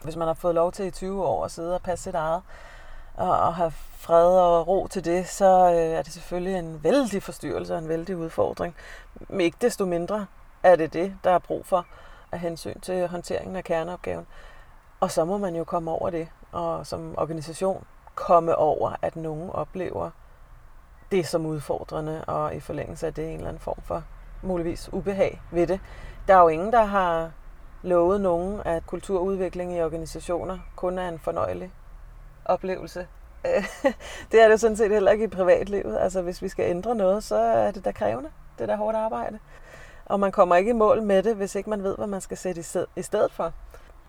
Hvis 0.03 0.15
man 0.15 0.27
har 0.27 0.33
fået 0.33 0.55
lov 0.55 0.71
til 0.71 0.85
i 0.85 0.91
20 0.91 1.25
år 1.25 1.45
at 1.45 1.51
sidde 1.51 1.75
og 1.75 1.81
passe 1.81 2.03
sit 2.03 2.15
eget, 2.15 2.41
og, 3.15 3.55
have 3.55 3.71
fred 3.71 4.37
og 4.37 4.67
ro 4.67 4.87
til 4.87 5.05
det, 5.05 5.27
så 5.27 5.71
øh, 5.71 5.97
er 5.97 6.01
det 6.01 6.13
selvfølgelig 6.13 6.55
en 6.55 6.83
vældig 6.83 7.23
forstyrrelse 7.23 7.73
og 7.73 7.79
en 7.79 7.89
vældig 7.89 8.17
udfordring. 8.17 8.75
Men 9.29 9.41
ikke 9.41 9.57
desto 9.61 9.85
mindre 9.85 10.25
er 10.63 10.75
det 10.75 10.93
det, 10.93 11.15
der 11.23 11.31
er 11.31 11.39
brug 11.39 11.65
for 11.65 11.85
af 12.31 12.39
hensyn 12.39 12.79
til 12.79 13.07
håndteringen 13.07 13.55
af 13.55 13.63
kerneopgaven. 13.63 14.27
Og 14.99 15.11
så 15.11 15.25
må 15.25 15.37
man 15.37 15.55
jo 15.55 15.63
komme 15.63 15.91
over 15.91 16.09
det, 16.09 16.27
og 16.53 16.87
som 16.87 17.13
organisation 17.17 17.83
komme 18.15 18.55
over, 18.55 18.95
at 19.01 19.15
nogen 19.15 19.49
oplever 19.49 20.09
det 21.11 21.27
som 21.27 21.45
udfordrende, 21.45 22.25
og 22.27 22.55
i 22.55 22.59
forlængelse 22.59 23.07
af 23.07 23.13
det 23.13 23.27
en 23.27 23.35
eller 23.35 23.47
anden 23.47 23.61
form 23.61 23.81
for 23.83 24.03
muligvis 24.41 24.93
ubehag 24.93 25.41
ved 25.51 25.67
det. 25.67 25.79
Der 26.27 26.35
er 26.35 26.41
jo 26.41 26.47
ingen, 26.47 26.73
der 26.73 26.83
har 26.83 27.31
lovet 27.81 28.21
nogen, 28.21 28.61
at 28.65 28.85
kulturudvikling 28.85 29.73
i 29.73 29.81
organisationer 29.81 30.59
kun 30.75 30.97
er 30.97 31.09
en 31.09 31.19
fornøjelig 31.19 31.71
oplevelse. 32.45 33.07
det 34.31 34.41
er 34.41 34.47
det 34.47 34.59
sådan 34.59 34.77
set 34.77 34.91
heller 34.91 35.11
ikke 35.11 35.23
i 35.23 35.27
privatlivet. 35.27 35.97
Altså 35.99 36.21
hvis 36.21 36.41
vi 36.41 36.49
skal 36.49 36.69
ændre 36.69 36.95
noget, 36.95 37.23
så 37.23 37.35
er 37.35 37.71
det 37.71 37.85
da 37.85 37.91
krævende. 37.91 38.29
Det 38.57 38.63
er 38.63 38.67
da 38.67 38.75
hårdt 38.75 38.97
arbejde. 38.97 39.39
Og 40.05 40.19
man 40.19 40.31
kommer 40.31 40.55
ikke 40.55 40.69
i 40.69 40.73
mål 40.73 41.03
med 41.03 41.23
det, 41.23 41.35
hvis 41.35 41.55
ikke 41.55 41.69
man 41.69 41.83
ved, 41.83 41.95
hvad 41.97 42.07
man 42.07 42.21
skal 42.21 42.37
sætte 42.37 42.85
i 42.95 43.01
stedet 43.01 43.31
for. 43.31 43.53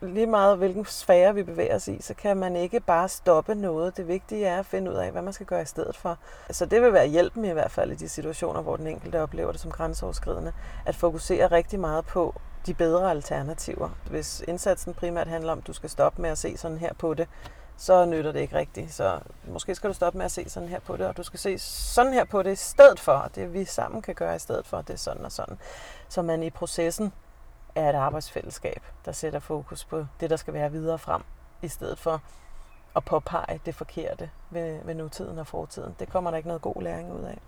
Lige 0.09 0.27
meget 0.27 0.59
hvilken 0.59 0.85
sfære 0.85 1.35
vi 1.35 1.43
bevæger 1.43 1.75
os 1.75 1.89
i, 1.89 2.03
så 2.03 2.15
kan 2.15 2.37
man 2.37 2.57
ikke 2.57 2.81
bare 2.81 3.09
stoppe 3.09 3.55
noget. 3.55 3.97
Det 3.97 4.09
vigtige 4.09 4.47
er 4.47 4.59
at 4.59 4.67
finde 4.67 4.91
ud 4.91 4.97
af, 4.97 5.13
hvad 5.13 5.23
man 5.23 5.33
skal 5.33 5.47
gøre 5.47 5.63
i 5.63 5.65
stedet 5.65 5.97
for. 5.97 6.19
Så 6.51 6.67
det 6.67 6.83
vil 6.83 6.93
være 6.93 7.07
hjælpen 7.07 7.45
i 7.45 7.51
hvert 7.51 7.71
fald 7.71 7.93
i 7.93 7.95
de 7.95 8.09
situationer, 8.09 8.63
hvor 8.63 8.77
den 8.77 8.87
enkelte 8.87 9.23
oplever 9.23 9.53
det 9.53 9.61
som 9.61 9.71
grænseoverskridende. 9.71 10.53
At 10.87 10.97
fokusere 10.97 11.47
rigtig 11.47 11.81
meget 11.81 12.07
på 12.07 12.35
de 12.67 12.75
bedre 12.75 13.11
alternativer. 13.11 13.89
Hvis 14.11 14.45
indsatsen 14.49 14.95
primært 14.95 15.29
handler 15.29 15.53
om, 15.53 15.59
at 15.59 15.67
du 15.67 15.73
skal 15.73 15.91
stoppe 15.91 16.23
med 16.23 16.31
at 16.31 16.39
se 16.39 16.57
sådan 16.57 16.79
her 16.79 16.95
på 16.99 17.15
det, 17.15 17.29
så 17.77 18.05
nytter 18.05 18.33
det 18.33 18.41
ikke 18.41 18.57
rigtigt. 18.57 18.95
Så 18.95 19.19
måske 19.49 19.75
skal 19.75 19.91
du 19.91 19.95
stoppe 19.95 20.19
med 20.19 20.25
at 20.25 20.33
se 20.33 20.49
sådan 20.49 20.69
her 20.69 20.81
på 20.81 20.97
det, 20.97 21.07
og 21.07 21.17
du 21.17 21.23
skal 21.23 21.39
se 21.39 21.59
sådan 21.59 22.13
her 22.13 22.25
på 22.25 22.43
det 22.43 22.53
i 22.53 22.57
stedet 22.57 23.01
for. 23.01 23.31
Det 23.35 23.53
vi 23.53 23.65
sammen 23.65 24.03
kan 24.03 24.15
gøre 24.15 24.37
i 24.37 24.39
stedet 24.39 24.67
for, 24.67 24.83
det 24.83 24.95
er 24.95 24.99
sådan 24.99 25.25
og 25.25 25.33
sådan. 25.33 25.59
Så 26.09 26.23
man 26.23 26.43
i 26.43 26.51
processen 26.51 27.13
er 27.75 27.91
et 27.91 27.95
arbejdsfællesskab, 27.95 28.83
der 29.05 29.13
sætter 29.13 29.39
fokus 29.39 29.85
på 29.85 30.07
det, 30.21 30.31
der 30.31 30.37
skal 30.37 30.55
være 30.55 30.71
videre 30.71 30.99
frem, 30.99 31.23
i 31.63 31.69
stedet 31.69 31.99
for 31.99 32.23
at 32.97 33.05
påpege 33.05 33.61
det 33.67 33.75
forkerte 33.75 34.31
ved, 34.51 34.81
ved 34.85 34.95
nutiden 34.95 35.39
og 35.39 35.47
fortiden. 35.47 35.97
Det 35.99 36.09
kommer 36.09 36.31
der 36.31 36.37
ikke 36.37 36.49
noget 36.49 36.63
god 36.63 36.83
læring 36.83 37.13
ud 37.13 37.25
af. 37.25 37.39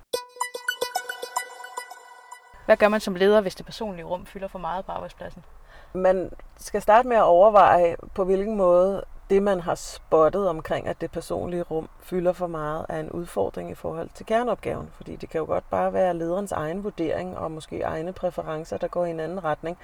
Hvad 2.67 2.77
gør 2.77 2.89
man 2.89 3.01
som 3.01 3.15
leder, 3.15 3.41
hvis 3.41 3.55
det 3.55 3.67
personlige 3.67 4.05
rum 4.05 4.27
fylder 4.27 4.49
for 4.49 4.59
meget 4.59 4.85
på 4.85 4.93
arbejdspladsen? 4.93 5.45
Man 5.93 6.31
skal 6.57 6.83
starte 6.83 7.09
med 7.09 7.17
at 7.17 7.23
overveje, 7.23 7.97
på 8.15 8.25
hvilken 8.25 8.57
måde 8.57 9.05
det, 9.31 9.43
man 9.43 9.61
har 9.61 9.75
spottet 9.75 10.49
omkring, 10.49 10.87
at 10.87 11.01
det 11.01 11.11
personlige 11.11 11.63
rum 11.63 11.89
fylder 12.01 12.33
for 12.33 12.47
meget, 12.47 12.87
er 12.89 13.01
en 13.01 13.11
udfordring 13.11 13.71
i 13.71 13.75
forhold 13.75 14.09
til 14.15 14.27
kerneopgaven. 14.27 14.91
Fordi 14.97 15.17
det 15.17 15.31
kan 15.31 15.39
jo 15.39 15.45
godt 15.45 15.71
bare 15.71 15.93
være 15.93 16.15
lederens 16.15 16.53
egen 16.53 16.85
vurdering 16.85 17.39
og 17.39 17.51
måske 17.51 17.81
egne 17.81 18.13
præferencer, 18.13 18.77
der 18.77 18.89
går 18.89 19.05
i 19.05 19.11
en 19.11 19.21
anden 19.21 19.45
retning. 19.45 19.79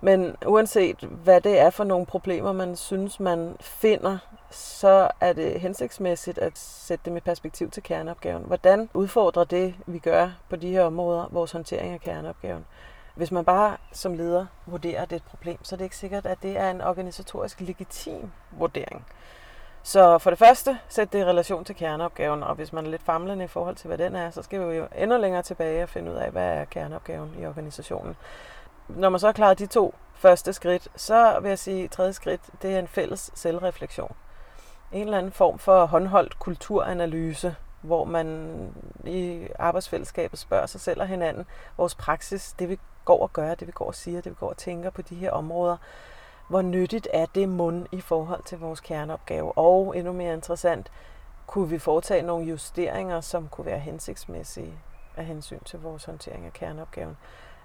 Men 0.00 0.36
uanset 0.46 0.96
hvad 1.24 1.40
det 1.40 1.58
er 1.58 1.70
for 1.70 1.84
nogle 1.84 2.06
problemer, 2.06 2.52
man 2.52 2.76
synes, 2.76 3.20
man 3.20 3.56
finder, 3.60 4.18
så 4.50 5.10
er 5.20 5.32
det 5.32 5.60
hensigtsmæssigt 5.60 6.38
at 6.38 6.58
sætte 6.58 7.04
dem 7.04 7.16
i 7.16 7.20
perspektiv 7.20 7.70
til 7.70 7.82
kerneopgaven. 7.82 8.42
Hvordan 8.42 8.88
udfordrer 8.94 9.44
det, 9.44 9.74
vi 9.86 9.98
gør 9.98 10.30
på 10.50 10.56
de 10.56 10.70
her 10.70 10.82
områder, 10.82 11.28
vores 11.30 11.52
håndtering 11.52 11.92
af 11.92 12.00
kerneopgaven? 12.00 12.64
Hvis 13.14 13.30
man 13.30 13.44
bare 13.44 13.76
som 13.92 14.14
leder 14.14 14.46
vurderer, 14.66 15.02
at 15.02 15.10
det 15.10 15.16
er 15.16 15.20
et 15.20 15.30
problem, 15.30 15.64
så 15.64 15.74
er 15.74 15.76
det 15.76 15.84
ikke 15.84 15.96
sikkert, 15.96 16.26
at 16.26 16.42
det 16.42 16.56
er 16.56 16.70
en 16.70 16.80
organisatorisk 16.80 17.60
legitim 17.60 18.32
vurdering. 18.50 19.06
Så 19.82 20.18
for 20.18 20.30
det 20.30 20.38
første, 20.38 20.78
sæt 20.88 21.12
det 21.12 21.18
i 21.18 21.24
relation 21.24 21.64
til 21.64 21.74
kerneopgaven, 21.74 22.42
og 22.42 22.54
hvis 22.54 22.72
man 22.72 22.86
er 22.86 22.90
lidt 22.90 23.02
famlende 23.02 23.44
i 23.44 23.48
forhold 23.48 23.76
til, 23.76 23.88
hvad 23.88 23.98
den 23.98 24.16
er, 24.16 24.30
så 24.30 24.42
skal 24.42 24.70
vi 24.70 24.76
jo 24.76 24.88
endnu 24.96 25.18
længere 25.18 25.42
tilbage 25.42 25.82
og 25.82 25.88
finde 25.88 26.12
ud 26.12 26.16
af, 26.16 26.30
hvad 26.30 26.48
er 26.48 26.64
kerneopgaven 26.64 27.34
i 27.38 27.46
organisationen. 27.46 28.16
Når 28.88 29.08
man 29.08 29.20
så 29.20 29.26
har 29.26 29.32
klaret 29.32 29.58
de 29.58 29.66
to 29.66 29.94
første 30.14 30.52
skridt, 30.52 30.88
så 30.96 31.38
vil 31.40 31.48
jeg 31.48 31.58
sige, 31.58 31.84
at 31.84 31.90
tredje 31.90 32.12
skridt, 32.12 32.40
det 32.62 32.74
er 32.74 32.78
en 32.78 32.88
fælles 32.88 33.30
selvreflektion. 33.34 34.12
En 34.92 35.04
eller 35.04 35.18
anden 35.18 35.32
form 35.32 35.58
for 35.58 35.86
håndholdt 35.86 36.38
kulturanalyse, 36.38 37.56
hvor 37.84 38.04
man 38.04 38.58
i 39.04 39.48
arbejdsfællesskabet 39.58 40.38
spørger 40.38 40.66
sig 40.66 40.80
selv 40.80 41.00
og 41.00 41.06
hinanden, 41.06 41.46
vores 41.76 41.94
praksis, 41.94 42.52
det 42.58 42.68
vi 42.68 42.78
går 43.04 43.22
og 43.22 43.32
gør, 43.32 43.54
det 43.54 43.66
vi 43.66 43.72
går 43.72 43.86
og 43.86 43.94
siger, 43.94 44.20
det 44.20 44.30
vi 44.30 44.36
går 44.40 44.48
og 44.48 44.56
tænker 44.56 44.90
på 44.90 45.02
de 45.02 45.14
her 45.14 45.30
områder, 45.30 45.76
hvor 46.48 46.62
nyttigt 46.62 47.08
er 47.12 47.26
det 47.34 47.48
mund 47.48 47.86
i 47.92 48.00
forhold 48.00 48.42
til 48.42 48.58
vores 48.58 48.80
kerneopgave? 48.80 49.58
Og 49.58 49.98
endnu 49.98 50.12
mere 50.12 50.34
interessant, 50.34 50.92
kunne 51.46 51.68
vi 51.68 51.78
foretage 51.78 52.22
nogle 52.22 52.46
justeringer, 52.46 53.20
som 53.20 53.48
kunne 53.48 53.66
være 53.66 53.78
hensigtsmæssige 53.78 54.78
af 55.16 55.24
hensyn 55.24 55.60
til 55.64 55.80
vores 55.80 56.04
håndtering 56.04 56.46
af 56.46 56.52
kerneopgaven? 56.52 57.16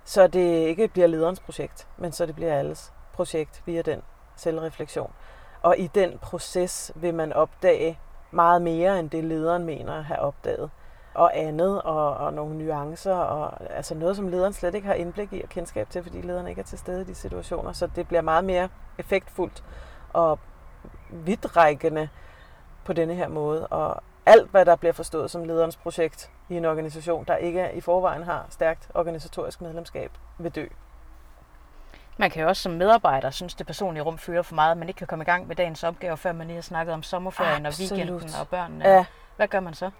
Så 0.04 0.28
det 0.28 0.68
ikke 0.68 0.88
bliver 0.88 1.08
lederens 1.08 1.40
projekt, 1.40 1.88
men 1.98 2.12
så 2.12 2.26
det 2.26 2.36
bliver 2.36 2.60
alles 2.60 2.94
projekt 3.14 3.64
via 3.66 3.82
den 3.82 4.02
selvreflektion. 4.36 5.14
Og 5.62 5.78
i 5.78 5.88
den 5.88 6.18
proces 6.18 6.92
vil 6.96 7.14
man 7.14 7.34
opdage 7.34 8.00
meget 8.32 8.62
mere, 8.62 9.00
end 9.00 9.10
det 9.10 9.24
lederen 9.24 9.64
mener 9.64 9.94
at 9.94 10.04
have 10.04 10.20
opdaget. 10.20 10.70
Og 11.14 11.38
andet, 11.38 11.82
og, 11.82 12.18
og 12.18 12.34
nogle 12.34 12.58
nuancer, 12.58 13.16
og 13.16 13.72
altså 13.76 13.96
noget, 13.96 14.16
som 14.16 14.28
lederen 14.28 14.54
slet 14.54 14.76
ikke 14.76 14.88
har 14.88 14.94
indblik 14.94 15.34
i 15.34 15.42
og 15.42 15.50
kendskab 15.50 15.90
til, 15.90 16.04
fordi 16.04 16.22
lederen 16.22 16.48
ikke 16.48 16.62
er 16.62 16.66
til 16.66 16.78
stede 16.78 17.02
i 17.02 17.04
de 17.04 17.16
situationer. 17.16 17.72
Så 17.72 17.88
det 17.96 18.08
bliver 18.08 18.22
meget 18.22 18.44
mere 18.44 18.70
effektfuldt 18.98 19.64
og 20.14 20.40
vidtrækkende 21.10 22.10
på 22.86 22.94
denne 22.94 23.16
her 23.16 23.28
måde. 23.28 23.68
Og 23.68 24.04
alt, 24.26 24.52
hvad 24.52 24.66
der 24.66 24.76
bliver 24.76 24.94
forstået 24.94 25.32
som 25.32 25.44
lederens 25.44 25.78
projekt 25.78 26.32
i 26.50 26.58
en 26.58 26.66
organisation, 26.66 27.26
der 27.28 27.36
ikke 27.36 27.72
i 27.74 27.82
forvejen 27.82 28.24
har 28.24 28.46
stærkt 28.50 28.90
organisatorisk 28.94 29.62
medlemskab, 29.62 30.12
vil 30.38 30.56
dø. 30.56 30.66
Man 32.20 32.30
kan 32.30 32.42
jo 32.42 32.48
også 32.48 32.62
som 32.62 32.72
medarbejder 32.72 33.30
synes, 33.30 33.56
det 33.56 33.68
personlige 33.68 34.04
rum 34.04 34.18
fylder 34.18 34.42
for 34.42 34.56
meget, 34.56 34.72
at 34.72 34.78
man 34.78 34.88
ikke 34.88 34.98
kan 34.98 35.08
komme 35.08 35.24
i 35.24 35.26
gang 35.26 35.48
med 35.48 35.56
dagens 35.56 35.84
opgave, 35.84 36.18
før 36.18 36.32
man 36.32 36.48
lige 36.48 36.56
har 36.56 36.62
snakket 36.62 36.94
om 36.94 37.04
sommerferien 37.04 37.66
Absolut. 37.66 37.92
og 37.92 37.98
weekenden 37.98 38.30
og 38.40 38.48
børnene. 38.48 38.90
Ja. 38.90 39.06
Hvad 39.36 39.48
gør 39.48 39.60
man 39.60 39.74
så? 39.74 39.92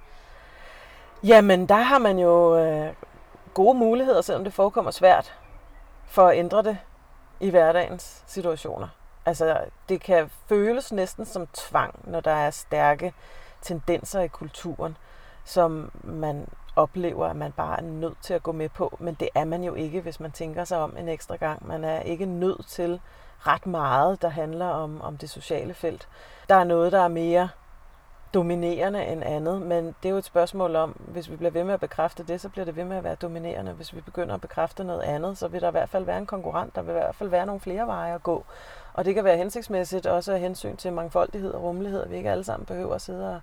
Jamen, 1.24 1.66
der 1.66 1.76
har 1.76 1.98
man 1.98 2.20
jo 2.20 2.58
øh, 2.58 2.94
gode 3.54 3.78
muligheder, 3.78 4.22
selvom 4.22 4.44
det 4.44 4.54
forekommer 4.54 4.92
svært, 4.92 5.34
for 6.06 6.28
at 6.28 6.38
ændre 6.38 6.64
det 6.64 6.78
i 7.40 7.50
hverdagens 7.50 8.24
situationer. 8.28 8.88
Altså, 9.26 9.58
det 9.90 10.02
kan 10.02 10.30
føles 10.50 10.92
næsten 10.92 11.26
som 11.26 11.48
tvang, 11.54 12.00
når 12.04 12.20
der 12.20 12.32
er 12.32 12.52
stærke 12.52 13.14
tendenser 13.62 14.22
i 14.22 14.28
kulturen, 14.28 14.98
som 15.46 15.92
man 16.04 16.48
oplever, 16.80 17.28
at 17.28 17.36
man 17.36 17.52
bare 17.52 17.78
er 17.78 17.84
nødt 17.84 18.18
til 18.22 18.34
at 18.34 18.44
gå 18.44 18.52
med 18.52 18.70
på. 18.70 18.98
Men 19.00 19.14
det 19.14 19.30
er 19.36 19.46
man 19.46 19.64
jo 19.64 19.74
ikke, 19.74 20.02
hvis 20.02 20.20
man 20.20 20.32
tænker 20.32 20.64
sig 20.64 20.78
om 20.78 20.98
en 20.98 21.10
ekstra 21.10 21.36
gang. 21.36 21.68
Man 21.68 21.84
er 21.84 22.00
ikke 22.00 22.26
nødt 22.26 22.68
til 22.68 23.02
ret 23.40 23.66
meget, 23.66 24.22
der 24.22 24.30
handler 24.30 24.68
om, 24.68 25.02
om 25.02 25.18
det 25.18 25.30
sociale 25.30 25.74
felt. 25.74 26.08
Der 26.50 26.56
er 26.56 26.64
noget, 26.64 26.92
der 26.92 27.00
er 27.00 27.08
mere 27.08 27.50
dominerende 28.34 29.06
end 29.06 29.24
andet, 29.24 29.62
men 29.62 29.86
det 29.86 30.06
er 30.06 30.10
jo 30.10 30.18
et 30.18 30.26
spørgsmål 30.26 30.76
om, 30.76 30.92
hvis 30.92 31.32
vi 31.32 31.36
bliver 31.36 31.52
ved 31.52 31.64
med 31.64 31.74
at 31.74 31.80
bekræfte 31.80 32.24
det, 32.24 32.42
så 32.42 32.50
bliver 32.50 32.66
det 32.66 32.76
ved 32.76 32.84
med 32.84 32.98
at 32.98 33.04
være 33.04 33.16
dominerende. 33.16 33.72
Hvis 33.72 33.96
vi 33.96 34.02
begynder 34.02 34.36
at 34.36 34.42
bekræfte 34.42 34.84
noget 34.84 35.02
andet, 35.02 35.38
så 35.38 35.48
vil 35.48 35.62
der 35.62 35.68
i 35.68 35.72
hvert 35.72 35.90
fald 35.90 36.06
være 36.06 36.18
en 36.18 36.26
konkurrent, 36.26 36.76
der 36.76 36.82
vil 36.82 36.90
i 36.90 36.94
hvert 36.94 37.16
fald 37.16 37.30
være 37.30 37.46
nogle 37.46 37.60
flere 37.60 37.88
veje 37.88 38.16
at 38.16 38.24
gå. 38.24 38.46
Og 38.94 39.06
det 39.06 39.16
kan 39.16 39.24
være 39.24 39.38
hensigtsmæssigt 39.38 40.06
også 40.06 40.34
af 40.34 40.40
hensyn 40.40 40.76
til 40.76 40.94
mangfoldighed 40.94 41.52
og 41.54 41.64
rummelighed, 41.64 42.04
at 42.04 42.12
vi 42.12 42.16
ikke 42.18 42.32
alle 42.32 42.44
sammen 42.44 42.66
behøver 42.66 42.96
at 42.96 43.02
sidde 43.02 43.36
og, 43.36 43.42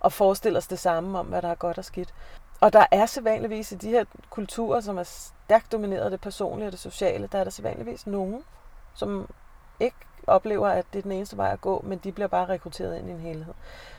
og 0.00 0.12
forestille 0.12 0.58
os 0.58 0.66
det 0.66 0.78
samme 0.78 1.18
om, 1.18 1.26
hvad 1.26 1.42
der 1.42 1.48
er 1.48 1.54
godt 1.54 1.78
og 1.78 1.84
skidt. 1.84 2.14
Og 2.60 2.72
der 2.72 2.86
er 2.90 3.06
sædvanligvis 3.06 3.72
i 3.72 3.74
de 3.74 3.90
her 3.90 4.04
kulturer, 4.30 4.80
som 4.80 4.98
er 4.98 5.02
stærkt 5.02 5.72
domineret 5.72 6.04
af 6.04 6.10
det 6.10 6.20
personlige 6.20 6.68
og 6.68 6.72
det 6.72 6.80
sociale, 6.80 7.28
der 7.32 7.38
er 7.38 7.44
der 7.44 7.50
sædvanligvis 7.50 8.06
nogen, 8.06 8.44
som 8.94 9.28
ikke 9.80 9.96
oplever, 10.26 10.68
at 10.68 10.86
det 10.92 10.98
er 10.98 11.02
den 11.02 11.12
eneste 11.12 11.36
vej 11.36 11.52
at 11.52 11.60
gå, 11.60 11.84
men 11.84 11.98
de 11.98 12.12
bliver 12.12 12.28
bare 12.28 12.48
rekrutteret 12.48 12.98
ind 12.98 13.08
i 13.08 13.12
en 13.12 13.20
helhed. 13.20 13.54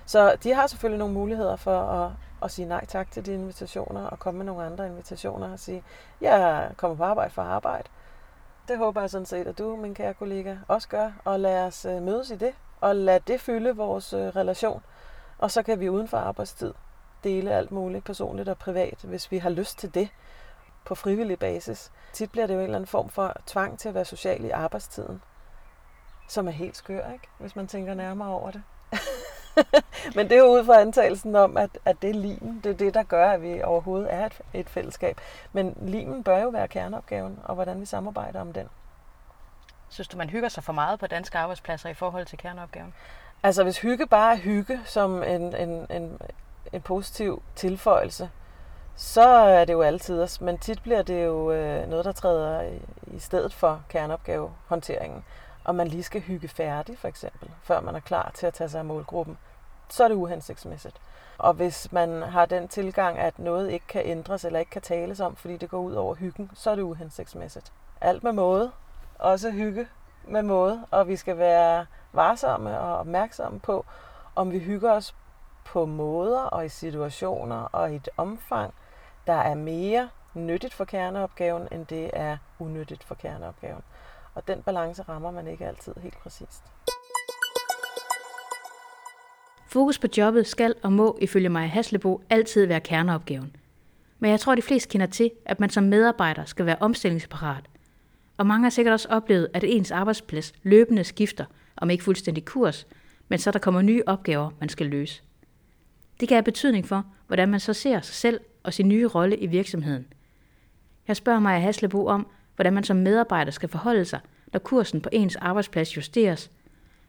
Så 0.06 0.38
de 0.44 0.54
har 0.54 0.68
selvfølgelig 0.68 1.00
nogle 1.00 1.14
muligheder 1.14 1.56
for 1.56 1.80
at, 1.82 2.12
at 2.44 2.52
sige 2.52 2.68
nej 2.68 2.86
tak 2.86 3.12
til 3.12 3.26
de 3.26 3.34
invitationer, 3.34 4.08
og 4.08 4.20
komme 4.20 4.38
med 4.38 4.46
nogle 4.46 4.66
andre 4.66 4.88
invitationer 4.88 5.52
og 5.52 5.60
sige, 5.60 5.84
jeg 6.22 6.70
kommer 6.78 6.98
på 6.98 7.04
arbejde 7.04 7.34
for 7.34 7.42
arbejde. 7.42 7.90
Det 8.68 8.78
håber 8.78 9.02
jeg 9.02 9.10
sådan 9.10 9.26
set, 9.26 9.48
at 9.48 9.58
du, 9.58 9.76
min 9.76 9.96
kære 9.96 10.14
kollega, 10.14 10.56
også 10.68 10.88
gør, 10.88 11.12
og 11.26 11.40
lad 11.40 11.66
os 11.66 11.86
øh, 11.86 12.02
mødes 12.02 12.32
i 12.32 12.36
det, 12.36 12.54
og 12.82 12.96
lad 12.96 13.20
det 13.20 13.42
fylde 13.42 13.76
vores 13.76 14.14
øh, 14.14 14.28
relation. 14.28 14.84
Og 15.38 15.52
så 15.52 15.64
kan 15.64 15.80
vi 15.80 15.90
uden 15.90 16.08
for 16.08 16.18
arbejdstid 16.18 16.74
dele 17.28 17.54
alt 17.54 17.72
muligt 17.72 18.06
personligt 18.06 18.50
og 18.50 18.58
privat, 18.58 18.98
hvis 19.04 19.32
vi 19.32 19.38
har 19.38 19.50
lyst 19.50 19.80
til 19.80 19.94
det 19.94 20.10
på 20.86 20.96
frivillig 20.96 21.40
basis. 21.40 21.92
Tit 22.14 22.32
bliver 22.32 22.48
det 22.48 22.54
jo 22.54 22.60
en 22.60 22.64
eller 22.64 22.76
anden 22.76 22.88
form 22.88 23.10
for 23.10 23.36
tvang 23.46 23.80
til 23.80 23.90
at 23.90 23.96
være 23.96 24.06
social 24.06 24.46
i 24.46 24.50
arbejdstiden, 24.50 25.22
som 26.28 26.48
er 26.48 26.52
helt 26.52 26.78
skør, 26.78 27.12
ikke? 27.12 27.28
hvis 27.40 27.56
man 27.56 27.68
tænker 27.68 27.94
nærmere 27.94 28.30
over 28.30 28.52
det. 28.52 28.64
Men 30.16 30.30
det 30.30 30.38
er 30.38 30.40
jo 30.40 30.48
ud 30.48 30.66
fra 30.66 30.82
antagelsen 30.82 31.36
om, 31.36 31.58
at, 31.58 31.70
at 31.86 32.02
det 32.02 32.10
er 32.10 32.14
limen. 32.14 32.62
Det 32.64 32.72
er 32.72 32.78
det, 32.78 32.94
der 32.94 33.04
gør, 33.04 33.32
at 33.32 33.42
vi 33.42 33.62
overhovedet 33.62 34.14
er 34.14 34.26
et, 34.26 34.42
et 34.54 34.70
fællesskab. 34.70 35.22
Men 35.54 35.78
limen 35.82 36.24
bør 36.24 36.38
jo 36.38 36.50
være 36.50 36.68
kerneopgaven, 36.68 37.40
og 37.44 37.56
hvordan 37.56 37.82
vi 37.82 37.86
samarbejder 37.86 38.42
om 38.42 38.54
den. 38.54 38.70
Synes 39.90 40.08
du, 40.08 40.18
man 40.18 40.30
hygger 40.30 40.50
sig 40.50 40.64
for 40.64 40.74
meget 40.74 41.00
på 41.00 41.08
danske 41.08 41.38
arbejdspladser 41.38 41.90
i 41.90 41.94
forhold 41.94 42.26
til 42.26 42.38
kerneopgaven? 42.38 42.94
Altså, 43.44 43.64
hvis 43.64 43.80
hygge 43.80 44.08
bare 44.08 44.34
er 44.34 44.38
hygge 44.38 44.82
som 44.86 45.24
en, 45.24 45.56
en, 45.56 45.88
en, 45.90 46.22
en 46.74 46.82
positiv 46.82 47.44
tilføjelse, 47.56 48.30
så 48.96 49.28
er 49.28 49.66
det 49.66 49.74
jo 49.74 49.82
altid. 49.82 50.28
Men 50.42 50.58
tit 50.58 50.82
bliver 50.84 51.02
det 51.02 51.26
jo 51.26 51.52
øh, 51.52 51.90
noget, 51.90 52.06
der 52.06 52.12
træder 52.12 52.62
i, 52.62 52.82
i 53.08 53.20
stedet 53.20 53.54
for 53.54 53.82
kerneopgavehåndteringen. 53.90 55.26
Og 55.64 55.76
man 55.76 55.88
lige 55.88 56.04
skal 56.04 56.22
hygge 56.22 56.48
færdig, 56.48 56.98
for 56.98 57.08
eksempel, 57.08 57.52
før 57.64 57.82
man 57.82 57.96
er 57.96 58.00
klar 58.00 58.32
til 58.34 58.48
at 58.48 58.54
tage 58.54 58.70
sig 58.70 58.80
af 58.80 58.86
målgruppen, 58.86 59.38
så 59.90 60.04
er 60.04 60.08
det 60.08 60.16
uhensigtsmæssigt. 60.16 61.02
Og 61.38 61.54
hvis 61.54 61.92
man 61.92 62.22
har 62.22 62.46
den 62.46 62.68
tilgang, 62.68 63.18
at 63.18 63.40
noget 63.40 63.72
ikke 63.72 63.88
kan 63.88 64.02
ændres 64.06 64.46
eller 64.46 64.60
ikke 64.60 64.72
kan 64.72 64.82
tales 64.82 65.20
om, 65.20 65.36
fordi 65.36 65.58
det 65.58 65.70
går 65.70 65.80
ud 65.80 65.94
over 65.94 66.16
hyggen, 66.16 66.52
så 66.54 66.72
er 66.72 66.76
det 66.76 66.82
uhensigtsmæssigt. 66.82 67.72
Alt 68.02 68.24
med 68.24 68.32
måde. 68.32 68.72
Også 69.20 69.52
hygge 69.52 69.88
med 70.28 70.44
måde. 70.44 70.86
Og 70.92 71.08
vi 71.08 71.16
skal 71.16 71.38
være 71.38 71.86
varsomme 72.14 72.80
og 72.80 72.98
opmærksomme 72.98 73.60
på, 73.60 73.86
om 74.36 74.52
vi 74.52 74.60
hygger 74.60 74.92
os 74.92 75.16
på 75.68 75.86
måder 75.86 76.40
og 76.40 76.66
i 76.66 76.70
situationer 76.70 77.56
og 77.56 77.94
i 77.94 77.96
et 77.96 78.10
omfang, 78.18 78.74
der 79.28 79.34
er 79.34 79.56
mere 79.56 80.10
nyttigt 80.34 80.74
for 80.74 80.86
kerneopgaven, 80.86 81.68
end 81.72 81.86
det 81.86 82.10
er 82.14 82.38
unyttigt 82.60 83.04
for 83.04 83.16
kerneopgaven. 83.16 83.82
Og 84.36 84.48
den 84.48 84.62
balance 84.62 85.02
rammer 85.02 85.32
man 85.32 85.48
ikke 85.48 85.66
altid 85.66 85.94
helt 86.02 86.18
præcist. 86.18 86.64
Fokus 89.68 90.00
på 90.00 90.08
jobbet 90.18 90.48
skal 90.48 90.76
og 90.84 90.94
må 90.94 91.18
ifølge 91.22 91.50
mig 91.50 91.70
Haslebo 91.70 92.22
altid 92.30 92.66
være 92.66 92.80
kerneopgaven. 92.80 93.56
Men 94.20 94.32
jeg 94.32 94.40
tror, 94.40 94.56
de 94.56 94.62
fleste 94.62 94.90
kender 94.90 95.08
til, 95.08 95.32
at 95.46 95.60
man 95.60 95.70
som 95.70 95.84
medarbejder 95.84 96.46
skal 96.46 96.66
være 96.66 96.78
omstillingsparat. 96.80 97.64
Og 98.38 98.48
mange 98.48 98.64
har 98.64 98.70
sikkert 98.70 98.94
også 98.94 99.08
oplevet, 99.10 99.48
at 99.54 99.64
ens 99.64 99.92
arbejdsplads 99.92 100.54
løbende 100.64 101.04
skifter, 101.04 101.46
om 101.78 101.90
ikke 101.90 102.04
fuldstændig 102.04 102.46
kurs, 102.46 102.88
men 103.28 103.40
så 103.40 103.52
der 103.52 103.60
kommer 103.60 103.82
nye 103.82 104.04
opgaver, 104.08 104.50
man 104.60 104.70
skal 104.70 104.88
løse. 104.88 105.24
Det 106.20 106.28
kan 106.28 106.36
have 106.36 106.44
betydning 106.44 106.88
for, 106.88 107.06
hvordan 107.28 107.50
man 107.50 107.60
så 107.60 107.74
ser 107.74 108.02
sig 108.02 108.16
selv 108.16 108.40
og 108.64 108.74
sin 108.74 108.88
nye 108.88 109.08
rolle 109.08 109.38
i 109.38 109.46
virksomheden. 109.46 110.06
Jeg 111.08 111.16
spørger 111.16 111.40
mig 111.40 111.62
Haslebo 111.62 112.06
om, 112.08 112.28
hvordan 112.56 112.74
man 112.74 112.84
som 112.84 112.98
medarbejder 112.98 113.52
skal 113.52 113.70
forholde 113.70 114.06
sig, 114.06 114.20
når 114.54 114.60
kursen 114.60 115.02
på 115.02 115.10
ens 115.12 115.36
arbejdsplads 115.36 115.98
justeres, 115.98 116.52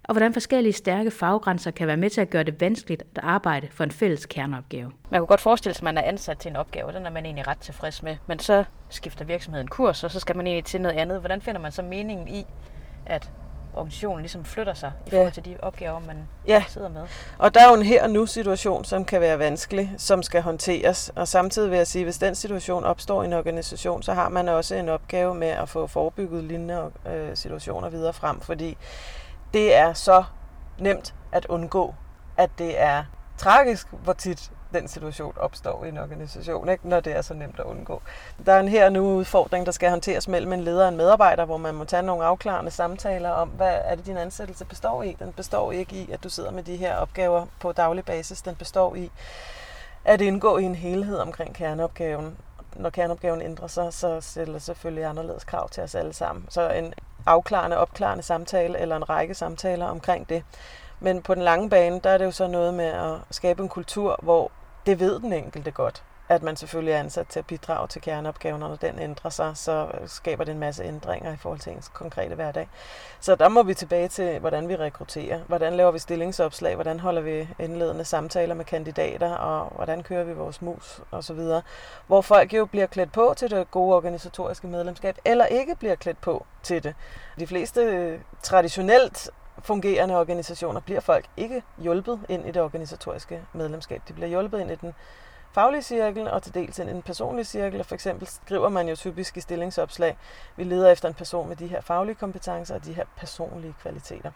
og 0.03 0.15
hvordan 0.15 0.33
forskellige 0.33 0.73
stærke 0.73 1.11
faggrænser 1.11 1.71
kan 1.71 1.87
være 1.87 1.97
med 1.97 2.11
til 2.11 2.21
at 2.21 2.31
gøre 2.31 2.43
det 2.43 2.61
vanskeligt 2.61 3.03
at 3.03 3.25
arbejde 3.25 3.69
for 3.71 3.85
en 3.85 3.91
fælles 3.91 4.27
kerneopgave. 4.27 4.93
Man 5.11 5.21
kunne 5.21 5.27
godt 5.27 5.41
forestille 5.41 5.75
sig, 5.75 5.81
at 5.81 5.95
man 5.95 5.99
er 5.99 6.09
ansat 6.09 6.39
til 6.39 6.51
en 6.51 6.57
opgave, 6.57 6.87
og 6.87 6.93
den 6.93 7.07
er 7.07 7.11
man 7.11 7.25
egentlig 7.25 7.47
ret 7.47 7.59
tilfreds 7.59 8.03
med, 8.03 8.17
men 8.27 8.39
så 8.39 8.65
skifter 8.89 9.25
virksomheden 9.25 9.69
kurs, 9.69 10.05
og 10.05 10.11
så 10.11 10.21
skal 10.21 10.37
man 10.37 10.47
egentlig 10.47 10.65
til 10.65 10.81
noget 10.81 10.97
andet. 10.97 11.21
Hvordan 11.21 11.41
finder 11.41 11.61
man 11.61 11.73
så 11.73 11.83
meningen 11.83 12.29
i, 12.29 12.45
at 13.07 13.31
organisationen 13.79 14.21
ligesom 14.21 14.45
flytter 14.45 14.75
sig 14.75 14.93
i 15.07 15.11
forhold 15.11 15.33
til 15.33 15.45
de 15.45 15.57
opgaver, 15.63 15.99
man 15.99 16.29
ja. 16.47 16.65
sidder 16.69 16.89
med. 16.89 17.03
Og 17.39 17.55
der 17.55 17.61
er 17.61 17.69
jo 17.69 17.75
en 17.75 17.83
her 17.83 18.03
og 18.03 18.11
nu 18.11 18.27
situation, 18.27 18.85
som 18.85 19.05
kan 19.05 19.21
være 19.21 19.39
vanskelig, 19.39 19.95
som 19.97 20.23
skal 20.23 20.43
håndteres. 20.43 21.13
Og 21.17 21.29
samtidig 21.29 21.71
vil 21.71 21.77
jeg 21.77 21.87
sige, 21.87 22.05
hvis 22.05 22.19
den 22.19 22.35
situation 22.35 22.85
opstår 22.85 23.23
i 23.23 23.27
en 23.27 23.33
organisation, 23.33 24.03
så 24.03 24.15
har 24.15 24.29
man 24.29 24.49
også 24.49 24.75
en 24.75 24.89
opgave 24.89 25.35
med 25.35 25.49
at 25.49 25.69
få 25.69 25.87
forebygget 25.87 26.45
lignende 26.45 26.91
øh, 27.07 27.37
situationer 27.37 27.89
videre 27.89 28.13
frem, 28.13 28.41
fordi 28.41 28.77
det 29.53 29.77
er 29.77 29.93
så 29.93 30.25
nemt 30.79 31.15
at 31.33 31.47
undgå, 31.47 31.95
at 32.37 32.51
det 32.59 32.81
er 32.81 33.05
tragisk, 33.37 33.87
hvor 34.03 34.13
tit 34.13 34.51
den 34.73 34.89
situation 34.89 35.33
opstår 35.37 35.85
i 35.85 35.89
en 35.89 35.99
organisation, 35.99 36.69
ikke? 36.69 36.89
når 36.89 37.01
det 37.01 37.17
er 37.17 37.23
så 37.23 37.35
nemt 37.35 37.61
at 37.61 37.65
undgå. 37.65 38.03
Der 38.47 38.53
er 38.53 38.61
en 38.61 38.69
her 38.69 38.89
nu 38.89 39.17
udfordring, 39.17 39.67
der 39.67 39.73
skal 39.73 39.91
håndteres 39.91 40.29
mellem 40.29 40.53
en 40.53 40.61
leder 40.61 40.83
og 40.83 40.89
en 40.89 40.97
medarbejder, 40.97 41.45
hvor 41.45 41.57
man 41.57 41.75
må 41.75 41.85
tage 41.85 42.03
nogle 42.03 42.25
afklarende 42.25 42.71
samtaler 42.71 43.31
om, 43.31 43.49
hvad 43.49 43.79
er 43.85 43.95
det, 43.95 44.07
din 44.07 44.17
ansættelse 44.17 44.65
består 44.65 45.03
i. 45.03 45.17
Den 45.19 45.33
består 45.33 45.73
ikke 45.73 45.97
i, 45.97 46.13
at 46.13 46.25
du 46.25 46.29
sidder 46.29 46.51
med 46.51 46.63
de 46.63 46.77
her 46.77 46.97
opgaver 46.97 47.47
på 47.61 47.73
daglig 47.73 48.05
basis. 48.05 48.43
Den 48.43 48.55
består 48.55 48.95
i 48.95 49.11
at 50.05 50.21
indgå 50.21 50.59
i 50.59 50.63
en 50.63 50.75
helhed 50.75 51.19
omkring 51.19 51.55
kerneopgaven. 51.55 52.37
Når 52.77 52.91
kerneopgaven 52.91 53.43
ændrer 53.43 53.67
sig, 53.67 53.93
så 53.93 54.21
stiller 54.21 54.59
selvfølgelig 54.59 55.05
anderledes 55.05 55.45
krav 55.45 55.69
til 55.69 55.83
os 55.83 55.95
alle 55.95 56.13
sammen. 56.13 56.47
Så 56.49 56.71
en 56.71 56.95
afklarende, 57.27 57.77
opklarende 57.77 58.23
samtale 58.23 58.79
eller 58.79 58.97
en 58.97 59.09
række 59.09 59.35
samtaler 59.35 59.87
omkring 59.87 60.29
det. 60.29 60.45
Men 61.01 61.23
på 61.23 61.35
den 61.35 61.43
lange 61.43 61.71
bane, 61.71 62.01
der 62.05 62.11
er 62.11 62.19
det 62.19 62.25
jo 62.25 62.31
så 62.31 62.47
noget 62.47 62.75
med 62.75 62.87
at 62.87 63.15
skabe 63.31 63.63
en 63.63 63.69
kultur, 63.69 64.19
hvor 64.23 64.51
det 64.87 65.01
ved 65.01 65.21
den 65.21 65.33
enkelte 65.33 65.71
godt, 65.71 66.05
at 66.29 66.43
man 66.43 66.57
selvfølgelig 66.57 66.93
er 66.93 66.99
ansat 66.99 67.27
til 67.27 67.39
at 67.39 67.47
bidrage 67.47 67.89
til 67.89 68.03
kerneopgaven, 68.03 68.63
og 68.63 68.69
når 68.69 68.77
den 68.77 68.99
ændrer 68.99 69.31
sig, 69.31 69.53
så 69.55 69.91
øh, 70.01 70.09
skaber 70.09 70.45
det 70.45 70.53
en 70.53 70.59
masse 70.59 70.85
ændringer 70.85 71.33
i 71.33 71.37
forhold 71.37 71.59
til 71.61 71.73
ens 71.73 71.89
konkrete 71.89 72.35
hverdag. 72.35 72.69
Så 73.21 73.35
der 73.35 73.49
må 73.49 73.63
vi 73.63 73.75
tilbage 73.75 74.09
til, 74.09 74.39
hvordan 74.39 74.69
vi 74.69 74.77
rekrutterer, 74.77 75.41
hvordan 75.47 75.75
laver 75.75 75.91
vi 75.91 75.99
stillingsopslag, 75.99 76.75
hvordan 76.75 77.01
holder 77.01 77.21
vi 77.21 77.49
indledende 77.59 78.05
samtaler 78.05 78.55
med 78.55 78.65
kandidater, 78.65 79.35
og 79.35 79.73
hvordan 79.77 80.03
kører 80.03 80.25
vi 80.25 80.33
vores 80.33 80.63
mus 80.63 81.01
osv. 81.13 81.41
Hvor 82.07 82.21
folk 82.21 82.55
jo 82.55 82.67
bliver 82.67 82.87
klædt 82.87 83.13
på 83.13 83.35
til 83.37 83.51
det 83.51 83.71
gode 83.71 83.97
organisatoriske 83.97 84.67
medlemskab, 84.67 85.19
eller 85.25 85.47
ikke 85.47 85.75
bliver 85.75 85.95
klædt 85.95 86.21
på 86.21 86.47
til 86.63 86.85
det. 86.85 86.95
De 87.39 87.47
fleste 87.47 87.81
øh, 87.81 88.21
traditionelt 88.43 89.31
fungerende 89.63 90.21
organisationer 90.21 90.81
bliver 90.81 91.01
folk 91.01 91.27
ikke 91.37 91.63
hjulpet 91.79 92.21
ind 92.29 92.49
i 92.49 92.51
det 92.51 92.63
organisatoriske 92.63 93.43
medlemskab. 93.53 94.03
De 94.09 94.13
bliver 94.13 94.29
hjulpet 94.29 94.61
ind 94.61 94.71
i 94.71 94.75
den 94.75 94.95
faglige 95.53 95.83
cirkel 95.83 96.31
og 96.31 96.43
til 96.43 96.55
dels 96.55 96.79
ind 96.79 96.91
i 96.91 96.93
den 96.93 97.03
personlige 97.03 97.45
cirkel. 97.45 97.81
Og 97.81 97.87
for 97.87 97.95
eksempel 97.95 98.27
skriver 98.27 98.69
man 98.69 98.89
jo 98.89 98.97
typisk 98.97 99.37
i 99.37 99.41
stillingsopslag, 99.41 100.19
vi 100.57 100.65
leder 100.65 100.91
efter 100.91 101.09
en 101.09 101.15
person 101.15 101.49
med 101.49 101.57
de 101.57 101.67
her 101.67 101.81
faglige 101.81 102.15
kompetencer 102.15 102.75
og 102.75 102.85
de 102.85 102.93
her 102.93 103.05
personlige 103.17 103.75
kvaliteter. 103.83 104.31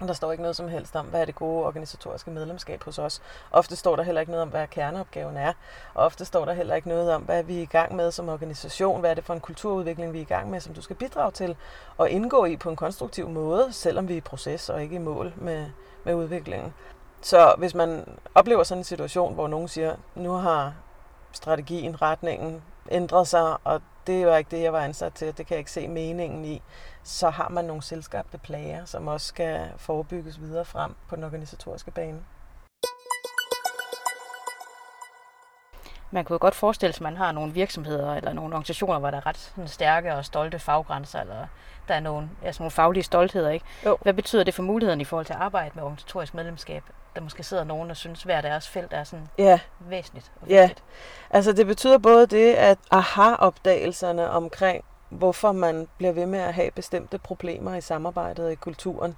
Og 0.00 0.08
der 0.08 0.14
står 0.14 0.32
ikke 0.32 0.42
noget 0.42 0.56
som 0.56 0.68
helst 0.68 0.96
om, 0.96 1.06
hvad 1.06 1.20
er 1.20 1.24
det 1.24 1.34
gode 1.34 1.66
organisatoriske 1.66 2.30
medlemskab 2.30 2.84
hos 2.84 2.98
os. 2.98 3.22
Ofte 3.50 3.76
står 3.76 3.96
der 3.96 4.02
heller 4.02 4.20
ikke 4.20 4.30
noget 4.30 4.42
om, 4.42 4.48
hvad 4.48 4.66
kerneopgaven 4.66 5.36
er. 5.36 5.52
Og 5.94 6.04
ofte 6.04 6.24
står 6.24 6.44
der 6.44 6.52
heller 6.52 6.74
ikke 6.74 6.88
noget 6.88 7.12
om, 7.12 7.22
hvad 7.22 7.42
vi 7.42 7.58
er 7.58 7.62
i 7.62 7.64
gang 7.64 7.96
med 7.96 8.10
som 8.10 8.28
organisation. 8.28 9.00
Hvad 9.00 9.10
er 9.10 9.14
det 9.14 9.24
for 9.24 9.34
en 9.34 9.40
kulturudvikling, 9.40 10.12
vi 10.12 10.18
er 10.18 10.22
i 10.22 10.24
gang 10.24 10.50
med, 10.50 10.60
som 10.60 10.74
du 10.74 10.82
skal 10.82 10.96
bidrage 10.96 11.30
til 11.30 11.56
og 11.96 12.10
indgå 12.10 12.44
i 12.44 12.56
på 12.56 12.70
en 12.70 12.76
konstruktiv 12.76 13.28
måde, 13.28 13.72
selvom 13.72 14.08
vi 14.08 14.12
er 14.12 14.18
i 14.18 14.20
proces 14.20 14.68
og 14.68 14.82
ikke 14.82 14.96
i 14.96 14.98
mål 14.98 15.32
med, 15.36 15.66
med 16.04 16.14
udviklingen. 16.14 16.74
Så 17.20 17.54
hvis 17.58 17.74
man 17.74 18.18
oplever 18.34 18.62
sådan 18.62 18.80
en 18.80 18.84
situation, 18.84 19.34
hvor 19.34 19.48
nogen 19.48 19.68
siger, 19.68 19.96
nu 20.14 20.32
har 20.32 20.74
strategien, 21.32 22.02
retningen 22.02 22.62
ændret 22.90 23.28
sig, 23.28 23.56
og 23.64 23.80
det 24.06 24.26
var 24.26 24.36
ikke 24.36 24.50
det, 24.50 24.62
jeg 24.62 24.72
var 24.72 24.80
ansat 24.80 25.12
til, 25.12 25.26
det 25.26 25.46
kan 25.46 25.54
jeg 25.54 25.58
ikke 25.58 25.70
se 25.70 25.88
meningen 25.88 26.44
i, 26.44 26.62
så 27.02 27.30
har 27.30 27.48
man 27.48 27.64
nogle 27.64 27.82
selskabte 27.82 28.38
plager, 28.38 28.84
som 28.84 29.08
også 29.08 29.26
skal 29.26 29.70
forebygges 29.76 30.40
videre 30.40 30.64
frem 30.64 30.94
på 31.08 31.16
den 31.16 31.24
organisatoriske 31.24 31.90
bane. 31.90 32.20
Man 36.10 36.24
kunne 36.24 36.34
jo 36.34 36.38
godt 36.40 36.54
forestille 36.54 36.92
sig, 36.92 37.00
at 37.00 37.12
man 37.12 37.16
har 37.16 37.32
nogle 37.32 37.52
virksomheder 37.52 38.14
eller 38.14 38.32
nogle 38.32 38.54
organisationer, 38.54 38.98
hvor 38.98 39.10
der 39.10 39.18
er 39.18 39.26
ret 39.26 39.36
sådan, 39.36 39.68
stærke 39.68 40.14
og 40.14 40.24
stolte 40.24 40.58
faggrænser, 40.58 41.20
eller 41.20 41.46
der 41.88 41.94
er 41.94 42.00
nogle, 42.00 42.30
altså 42.44 42.62
nogle 42.62 42.70
faglige 42.70 43.02
stoltheder. 43.02 43.50
Ikke? 43.50 43.66
Jo. 43.84 43.98
Hvad 44.02 44.14
betyder 44.14 44.44
det 44.44 44.54
for 44.54 44.62
muligheden 44.62 45.00
i 45.00 45.04
forhold 45.04 45.26
til 45.26 45.32
at 45.32 45.38
arbejde 45.38 45.70
med 45.74 45.82
organisatorisk 45.82 46.34
medlemskab? 46.34 46.82
Der 47.14 47.20
måske 47.20 47.42
sidder 47.42 47.64
nogen, 47.64 47.88
der 47.88 47.94
synes, 47.94 48.22
hver 48.22 48.40
deres 48.40 48.68
felt 48.68 48.92
er 48.92 49.04
sådan 49.04 49.28
ja. 49.38 49.60
væsentligt 49.80 50.32
og 50.42 50.48
Ja, 50.48 50.70
altså 51.30 51.52
det 51.52 51.66
betyder 51.66 51.98
både 51.98 52.26
det, 52.26 52.54
at 52.54 52.78
aha-opdagelserne 52.90 54.30
omkring, 54.30 54.84
hvorfor 55.08 55.52
man 55.52 55.88
bliver 55.98 56.12
ved 56.12 56.26
med 56.26 56.38
at 56.38 56.54
have 56.54 56.70
bestemte 56.70 57.18
problemer 57.18 57.74
i 57.74 57.80
samarbejdet 57.80 58.52
i 58.52 58.54
kulturen, 58.54 59.16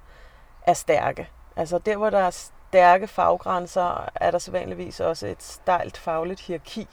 er 0.67 0.73
stærke. 0.73 1.29
Altså 1.55 1.77
der, 1.77 1.97
hvor 1.97 2.09
der 2.09 2.19
er 2.19 2.29
stærke 2.69 3.07
faggrænser, 3.07 4.09
er 4.15 4.31
der 4.31 4.39
sædvanligvis 4.39 4.99
også 4.99 5.27
et 5.27 5.43
stejlt 5.43 5.97
fagligt 5.97 6.41
hierarki, 6.41 6.87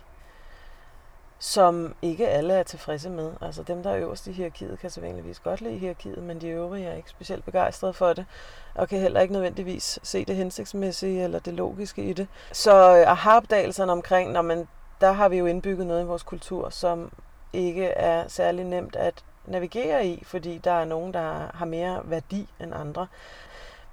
som 1.44 1.94
ikke 2.02 2.28
alle 2.28 2.54
er 2.54 2.62
tilfredse 2.62 3.10
med. 3.10 3.32
Altså 3.40 3.62
dem, 3.62 3.82
der 3.82 3.90
er 3.90 3.98
øverst 3.98 4.26
i 4.26 4.32
hierarkiet, 4.32 4.78
kan 4.78 4.90
sædvanligvis 4.90 5.40
godt 5.40 5.60
lide 5.60 5.78
hierarkiet, 5.78 6.22
men 6.22 6.40
de 6.40 6.48
øvrige 6.48 6.86
er 6.86 6.94
ikke 6.94 7.10
specielt 7.10 7.44
begejstrede 7.44 7.92
for 7.92 8.12
det, 8.12 8.26
og 8.74 8.88
kan 8.88 9.00
heller 9.00 9.20
ikke 9.20 9.32
nødvendigvis 9.32 9.98
se 10.02 10.24
det 10.24 10.36
hensigtsmæssige 10.36 11.24
eller 11.24 11.38
det 11.38 11.54
logiske 11.54 12.02
i 12.02 12.12
det. 12.12 12.28
Så 12.52 12.96
øh, 12.96 13.10
aha-opdagelserne 13.10 13.92
omkring, 13.92 14.32
når 14.32 14.42
man, 14.42 14.68
der 15.00 15.12
har 15.12 15.28
vi 15.28 15.36
jo 15.36 15.46
indbygget 15.46 15.86
noget 15.86 16.02
i 16.02 16.06
vores 16.06 16.22
kultur, 16.22 16.70
som 16.70 17.12
ikke 17.52 17.84
er 17.86 18.28
særlig 18.28 18.64
nemt 18.64 18.96
at 18.96 19.24
navigere 19.46 20.06
i, 20.06 20.22
fordi 20.26 20.58
der 20.58 20.72
er 20.72 20.84
nogen, 20.84 21.14
der 21.14 21.50
har 21.54 21.64
mere 21.64 22.00
værdi 22.04 22.48
end 22.60 22.74
andre. 22.74 23.06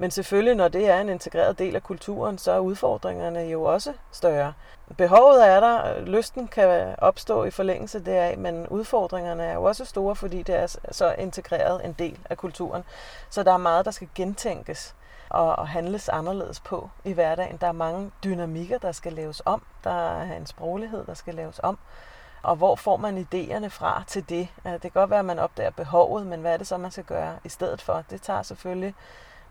Men 0.01 0.11
selvfølgelig, 0.11 0.55
når 0.55 0.67
det 0.67 0.89
er 0.89 1.01
en 1.01 1.09
integreret 1.09 1.59
del 1.59 1.75
af 1.75 1.83
kulturen, 1.83 2.37
så 2.37 2.51
er 2.51 2.59
udfordringerne 2.59 3.39
jo 3.39 3.63
også 3.63 3.93
større. 4.11 4.53
Behovet 4.97 5.47
er 5.47 5.59
der, 5.59 6.01
lysten 6.01 6.47
kan 6.47 6.95
opstå 6.97 7.43
i 7.43 7.51
forlængelse 7.51 7.99
deraf, 7.99 8.37
men 8.37 8.67
udfordringerne 8.67 9.43
er 9.43 9.53
jo 9.53 9.63
også 9.63 9.85
store, 9.85 10.15
fordi 10.15 10.43
det 10.43 10.55
er 10.55 10.77
så 10.91 11.15
integreret 11.17 11.85
en 11.85 11.93
del 11.93 12.19
af 12.29 12.37
kulturen. 12.37 12.83
Så 13.29 13.43
der 13.43 13.53
er 13.53 13.57
meget, 13.57 13.85
der 13.85 13.91
skal 13.91 14.09
gentænkes 14.15 14.95
og, 15.29 15.67
handles 15.67 16.09
anderledes 16.09 16.59
på 16.59 16.89
i 17.03 17.13
hverdagen. 17.13 17.57
Der 17.57 17.67
er 17.67 17.71
mange 17.71 18.11
dynamikker, 18.23 18.77
der 18.77 18.91
skal 18.91 19.13
laves 19.13 19.41
om. 19.45 19.63
Der 19.83 20.19
er 20.21 20.37
en 20.37 20.45
sproglighed, 20.45 21.05
der 21.05 21.13
skal 21.13 21.35
laves 21.35 21.59
om. 21.63 21.77
Og 22.43 22.55
hvor 22.55 22.75
får 22.75 22.97
man 22.97 23.17
idéerne 23.17 23.67
fra 23.67 24.03
til 24.07 24.29
det? 24.29 24.47
Det 24.63 24.81
kan 24.81 24.91
godt 24.91 25.09
være, 25.09 25.19
at 25.19 25.25
man 25.25 25.39
opdager 25.39 25.71
behovet, 25.71 26.27
men 26.27 26.41
hvad 26.41 26.53
er 26.53 26.57
det 26.57 26.67
så, 26.67 26.77
man 26.77 26.91
skal 26.91 27.03
gøre 27.03 27.35
i 27.43 27.49
stedet 27.49 27.81
for? 27.81 28.03
Det 28.09 28.21
tager 28.21 28.41
selvfølgelig 28.41 28.95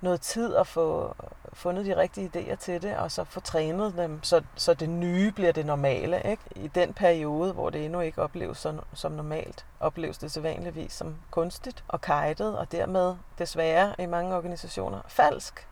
noget 0.01 0.21
tid 0.21 0.57
at 0.57 0.67
få 0.67 1.15
fundet 1.53 1.87
de 1.87 1.97
rigtige 1.97 2.31
idéer 2.35 2.55
til 2.55 2.83
det, 2.83 2.97
og 2.97 3.11
så 3.11 3.25
få 3.25 3.41
trænet 3.41 3.95
dem, 3.97 4.23
så, 4.23 4.43
så 4.55 4.75
det 4.75 4.89
nye 4.89 5.33
bliver 5.33 5.53
det 5.53 5.67
normale. 5.67 6.23
Ikke? 6.25 6.43
I 6.57 6.69
den 6.69 6.93
periode, 6.93 7.53
hvor 7.53 7.71
det 7.71 7.85
endnu 7.85 8.01
ikke 8.01 8.23
opleves 8.23 8.59
som, 8.59 8.81
som 8.93 9.13
normalt, 9.13 9.67
opleves 9.81 10.19
det 10.19 10.33
sædvanligvis 10.33 10.93
som 10.93 11.17
kunstigt 11.31 11.85
og 11.89 12.01
kajtet, 12.01 12.59
og 12.59 12.73
dermed 12.73 13.17
desværre 13.39 13.95
i 13.99 14.07
mange 14.07 14.37
organisationer 14.37 15.01
falsk. 15.09 15.67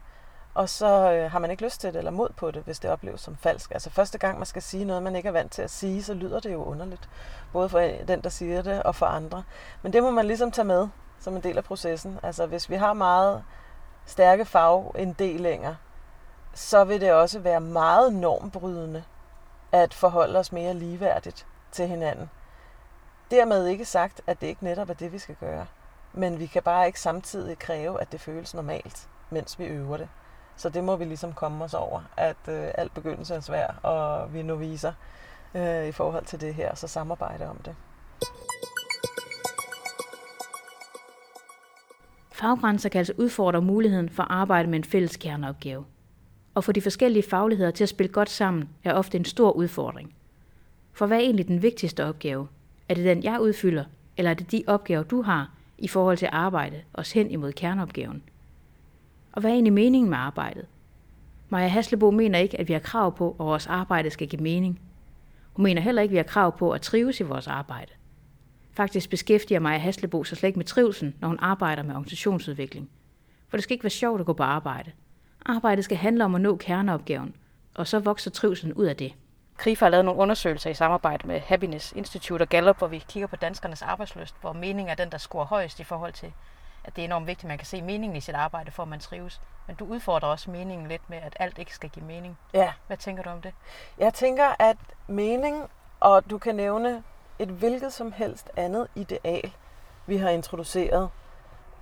Og 0.55 0.69
så 0.69 1.13
øh, 1.13 1.31
har 1.31 1.39
man 1.39 1.51
ikke 1.51 1.65
lyst 1.65 1.81
til 1.81 1.93
det 1.93 1.99
eller 1.99 2.11
mod 2.11 2.29
på 2.37 2.51
det, 2.51 2.63
hvis 2.63 2.79
det 2.79 2.91
opleves 2.91 3.21
som 3.21 3.37
falsk. 3.37 3.71
Altså 3.71 3.91
første 3.91 4.19
gang 4.19 4.39
man 4.39 4.47
skal 4.47 4.63
sige 4.63 4.85
noget, 4.85 5.03
man 5.03 5.17
ikke 5.17 5.29
er 5.29 5.33
vant 5.33 5.53
til 5.53 5.63
at 5.63 5.71
sige, 5.71 6.03
så 6.03 6.15
lyder 6.15 6.41
det 6.41 6.53
jo 6.53 6.65
underligt. 6.65 7.09
Både 7.53 7.69
for 7.69 7.81
den, 8.09 8.21
der 8.21 8.29
siger 8.29 8.63
det, 8.63 8.83
og 8.83 8.95
for 8.95 9.07
andre. 9.07 9.43
Men 9.83 9.93
det 9.93 10.03
må 10.03 10.11
man 10.11 10.27
ligesom 10.27 10.51
tage 10.51 10.65
med 10.65 10.89
som 11.21 11.37
en 11.37 11.43
del 11.43 11.57
af 11.57 11.65
processen. 11.65 12.19
Altså 12.23 12.47
hvis 12.47 12.71
vi 12.71 12.75
har 12.75 12.93
meget 12.93 13.45
stærke 14.09 14.45
faginddelinger, 14.45 15.75
så 16.55 16.85
vil 16.85 17.01
det 17.01 17.13
også 17.13 17.39
være 17.39 17.61
meget 17.61 18.13
normbrydende 18.13 19.05
at 19.73 19.95
forholde 19.95 20.39
os 20.39 20.53
mere 20.53 20.75
ligeværdigt 20.75 21.47
til 21.73 21.89
hinanden. 21.89 22.31
Dermed 23.31 23.67
ikke 23.67 23.85
sagt, 23.85 24.21
at 24.27 24.41
det 24.41 24.47
ikke 24.47 24.65
netop 24.65 24.91
er 24.91 24.95
det, 24.95 25.13
vi 25.13 25.19
skal 25.19 25.35
gøre. 25.35 25.67
Men 26.13 26.39
vi 26.39 26.47
kan 26.47 26.63
bare 26.63 26.87
ikke 26.87 27.01
samtidig 27.01 27.59
kræve, 27.59 28.01
at 28.01 28.13
det 28.13 28.21
føles 28.21 28.55
normalt, 28.55 29.09
mens 29.31 29.59
vi 29.59 29.65
øver 29.65 29.97
det. 29.97 30.09
Så 30.57 30.69
det 30.69 30.85
må 30.85 30.97
vi 30.97 31.05
ligesom 31.05 31.33
komme 31.33 31.65
os 31.65 31.75
over, 31.75 32.01
at 32.17 32.49
øh, 32.49 32.71
alt 32.75 32.95
begyndelse 32.95 33.35
er 33.35 33.41
svær, 33.41 33.67
og 33.83 34.33
vi 34.33 34.43
nu 34.43 34.57
viser 34.57 34.93
øh, 35.55 35.87
i 35.87 35.93
forhold 35.93 36.25
til 36.25 36.41
det 36.41 36.55
her, 36.55 36.75
så 36.75 36.89
samarbejde 36.89 37.49
om 37.49 37.57
det. 37.57 37.77
Faggrænser 42.39 42.89
kan 42.89 42.99
altså 42.99 43.13
udfordre 43.17 43.63
muligheden 43.63 44.09
for 44.09 44.23
at 44.23 44.31
arbejde 44.31 44.69
med 44.69 44.79
en 44.79 44.85
fælles 44.85 45.17
kerneopgave. 45.17 45.85
Og 46.55 46.65
for 46.65 46.73
de 46.73 46.81
forskellige 46.81 47.23
fagligheder 47.23 47.71
til 47.71 47.85
at 47.85 47.89
spille 47.89 48.13
godt 48.13 48.31
sammen 48.31 48.69
er 48.85 48.93
ofte 48.93 49.19
en 49.19 49.25
stor 49.25 49.53
udfordring. 49.53 50.15
For 50.93 51.07
hvad 51.07 51.17
er 51.17 51.23
egentlig 51.23 51.49
den 51.49 51.63
vigtigste 51.63 52.05
opgave? 52.05 52.49
Er 52.89 52.95
det 52.95 53.05
den, 53.05 53.23
jeg 53.23 53.41
udfylder, 53.41 53.85
eller 54.17 54.31
er 54.31 54.35
det 54.35 54.53
de 54.53 54.65
opgaver, 54.67 55.03
du 55.03 55.23
har 55.23 55.51
i 55.79 55.89
forhold 55.89 56.17
til 56.17 56.29
arbejde, 56.33 56.83
os 56.95 57.13
hen 57.13 57.31
imod 57.31 57.53
kerneopgaven? 57.53 58.23
Og 59.33 59.41
hvad 59.41 59.51
er 59.51 59.55
egentlig 59.55 59.73
meningen 59.73 60.11
med 60.11 60.19
arbejdet? 60.19 60.67
Maja 61.49 61.69
Haslebo 61.69 62.11
mener 62.11 62.39
ikke, 62.39 62.61
at 62.61 62.69
vi 62.69 62.73
har 62.73 62.81
krav 62.81 63.17
på, 63.17 63.31
at 63.41 63.47
vores 63.47 63.67
arbejde 63.67 64.11
skal 64.11 64.29
give 64.29 64.43
mening. 64.43 64.81
Hun 65.53 65.63
mener 65.63 65.83
heller 65.83 66.03
ikke, 66.03 66.11
at 66.11 66.13
vi 66.13 66.17
har 66.17 66.25
krav 66.25 66.59
på 66.59 66.71
at 66.71 66.81
trives 66.81 67.21
i 67.21 67.23
vores 67.23 67.47
arbejde. 67.47 67.93
Faktisk 68.79 69.11
beskæftiger 69.11 69.61
Maja 69.61 69.79
Haslebo 69.79 70.25
sig 70.25 70.39
slet 70.39 70.49
ikke 70.49 70.59
med 70.59 70.67
trivsel, 70.67 71.15
når 71.21 71.29
hun 71.29 71.39
arbejder 71.41 71.83
med 71.83 71.95
organisationsudvikling. 71.95 72.91
For 73.49 73.57
det 73.57 73.65
skal 73.65 73.75
ikke 73.75 73.85
være 73.85 73.91
sjovt 73.91 74.21
at 74.21 74.27
gå 74.27 74.33
på 74.33 74.43
arbejde. 74.43 74.93
Arbejdet 75.47 75.85
skal 75.85 75.97
handle 75.97 76.25
om 76.25 76.35
at 76.35 76.41
nå 76.41 76.57
kerneopgaven, 76.57 77.35
og 77.75 77.87
så 77.87 77.99
vokser 77.99 78.31
trivselen 78.31 78.75
ud 78.75 78.87
af 78.87 78.97
det. 78.97 79.15
KRIFA 79.57 79.85
har 79.85 79.91
lavet 79.91 80.05
nogle 80.05 80.21
undersøgelser 80.21 80.71
i 80.71 80.75
samarbejde 80.75 81.27
med 81.27 81.41
Happiness 81.41 81.93
Institute 81.93 82.43
og 82.43 82.49
Gallup, 82.49 82.79
hvor 82.79 82.87
vi 82.87 83.05
kigger 83.09 83.27
på 83.27 83.37
danskernes 83.37 83.83
arbejdsløst, 83.83 84.35
hvor 84.41 84.53
meningen 84.53 84.89
er 84.89 84.95
den, 84.95 85.11
der 85.13 85.19
scorer 85.19 85.47
højst 85.47 85.81
i 85.81 85.85
forhold 85.85 86.13
til, 86.13 86.33
at 86.85 86.97
det 86.97 87.03
er 87.03 87.07
enormt 87.07 87.27
vigtigt, 87.27 87.45
at 87.45 87.49
man 87.49 87.59
kan 87.59 87.67
se 87.67 87.83
meningen 87.83 88.17
i 88.17 88.21
sit 88.21 88.35
arbejde, 88.35 88.71
for 88.71 88.83
at 88.83 88.89
man 88.89 89.01
trives. 89.01 89.41
Men 89.67 89.77
du 89.77 89.85
udfordrer 89.85 90.29
også 90.29 90.51
meningen 90.51 90.89
lidt 90.89 91.11
med, 91.11 91.19
at 91.19 91.37
alt 91.41 91.59
ikke 91.59 91.75
skal 91.75 91.91
give 91.91 92.05
mening. 92.05 92.39
Ja. 92.55 92.73
Hvad 92.87 92.97
tænker 92.97 93.23
du 93.23 93.31
om 93.31 93.43
det? 93.43 93.53
Jeg 93.99 94.15
tænker, 94.15 94.47
at 94.59 94.77
mening, 95.07 95.65
og 96.01 96.31
du 96.31 96.39
kan 96.39 96.55
nævne 96.55 97.03
et 97.39 97.49
hvilket 97.49 97.93
som 97.93 98.13
helst 98.13 98.51
andet 98.57 98.89
ideal, 98.95 99.53
vi 100.07 100.17
har 100.17 100.29
introduceret 100.29 101.11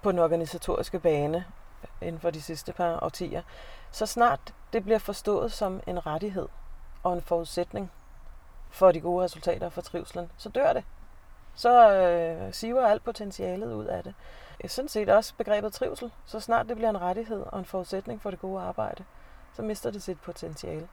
på 0.02 0.12
den 0.12 0.18
organisatoriske 0.18 0.98
bane 0.98 1.44
øh, 1.82 2.08
inden 2.08 2.20
for 2.20 2.30
de 2.30 2.42
sidste 2.42 2.72
par 2.72 2.98
årtier, 3.02 3.42
så 3.90 4.06
snart 4.06 4.54
det 4.72 4.84
bliver 4.84 4.98
forstået 4.98 5.52
som 5.52 5.80
en 5.86 6.06
rettighed 6.06 6.48
og 7.02 7.12
en 7.12 7.22
forudsætning 7.22 7.90
for 8.70 8.92
de 8.92 9.00
gode 9.00 9.24
resultater 9.24 9.68
for 9.68 9.80
trivselen, 9.80 10.30
så 10.36 10.48
dør 10.48 10.72
det. 10.72 10.84
Så 11.54 11.92
øh, 11.92 12.54
siver 12.54 12.86
alt 12.86 13.04
potentialet 13.04 13.72
ud 13.72 13.84
af 13.84 14.04
det. 14.04 14.14
Sådan 14.66 14.88
set 14.88 15.08
også 15.08 15.34
begrebet 15.34 15.72
trivsel, 15.72 16.12
så 16.26 16.40
snart 16.40 16.68
det 16.68 16.76
bliver 16.76 16.90
en 16.90 17.00
rettighed 17.00 17.44
og 17.46 17.58
en 17.58 17.64
forudsætning 17.64 18.22
for 18.22 18.30
det 18.30 18.40
gode 18.40 18.62
arbejde, 18.62 19.04
så 19.54 19.62
mister 19.62 19.90
det 19.90 20.02
sit 20.02 20.20
potentiale. 20.20 20.88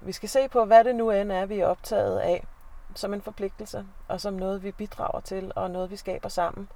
Vi 0.00 0.12
skal 0.12 0.28
se 0.28 0.48
på, 0.48 0.64
hvad 0.64 0.84
det 0.84 0.94
nu 0.96 1.10
end 1.10 1.32
er, 1.32 1.46
vi 1.46 1.60
er 1.60 1.66
optaget 1.66 2.18
af 2.18 2.46
som 2.94 3.14
en 3.14 3.22
forpligtelse, 3.22 3.86
og 4.08 4.20
som 4.20 4.34
noget, 4.34 4.62
vi 4.62 4.72
bidrager 4.72 5.20
til, 5.20 5.52
og 5.56 5.70
noget, 5.70 5.90
vi 5.90 5.96
skaber 5.96 6.28
sammen, 6.28 6.68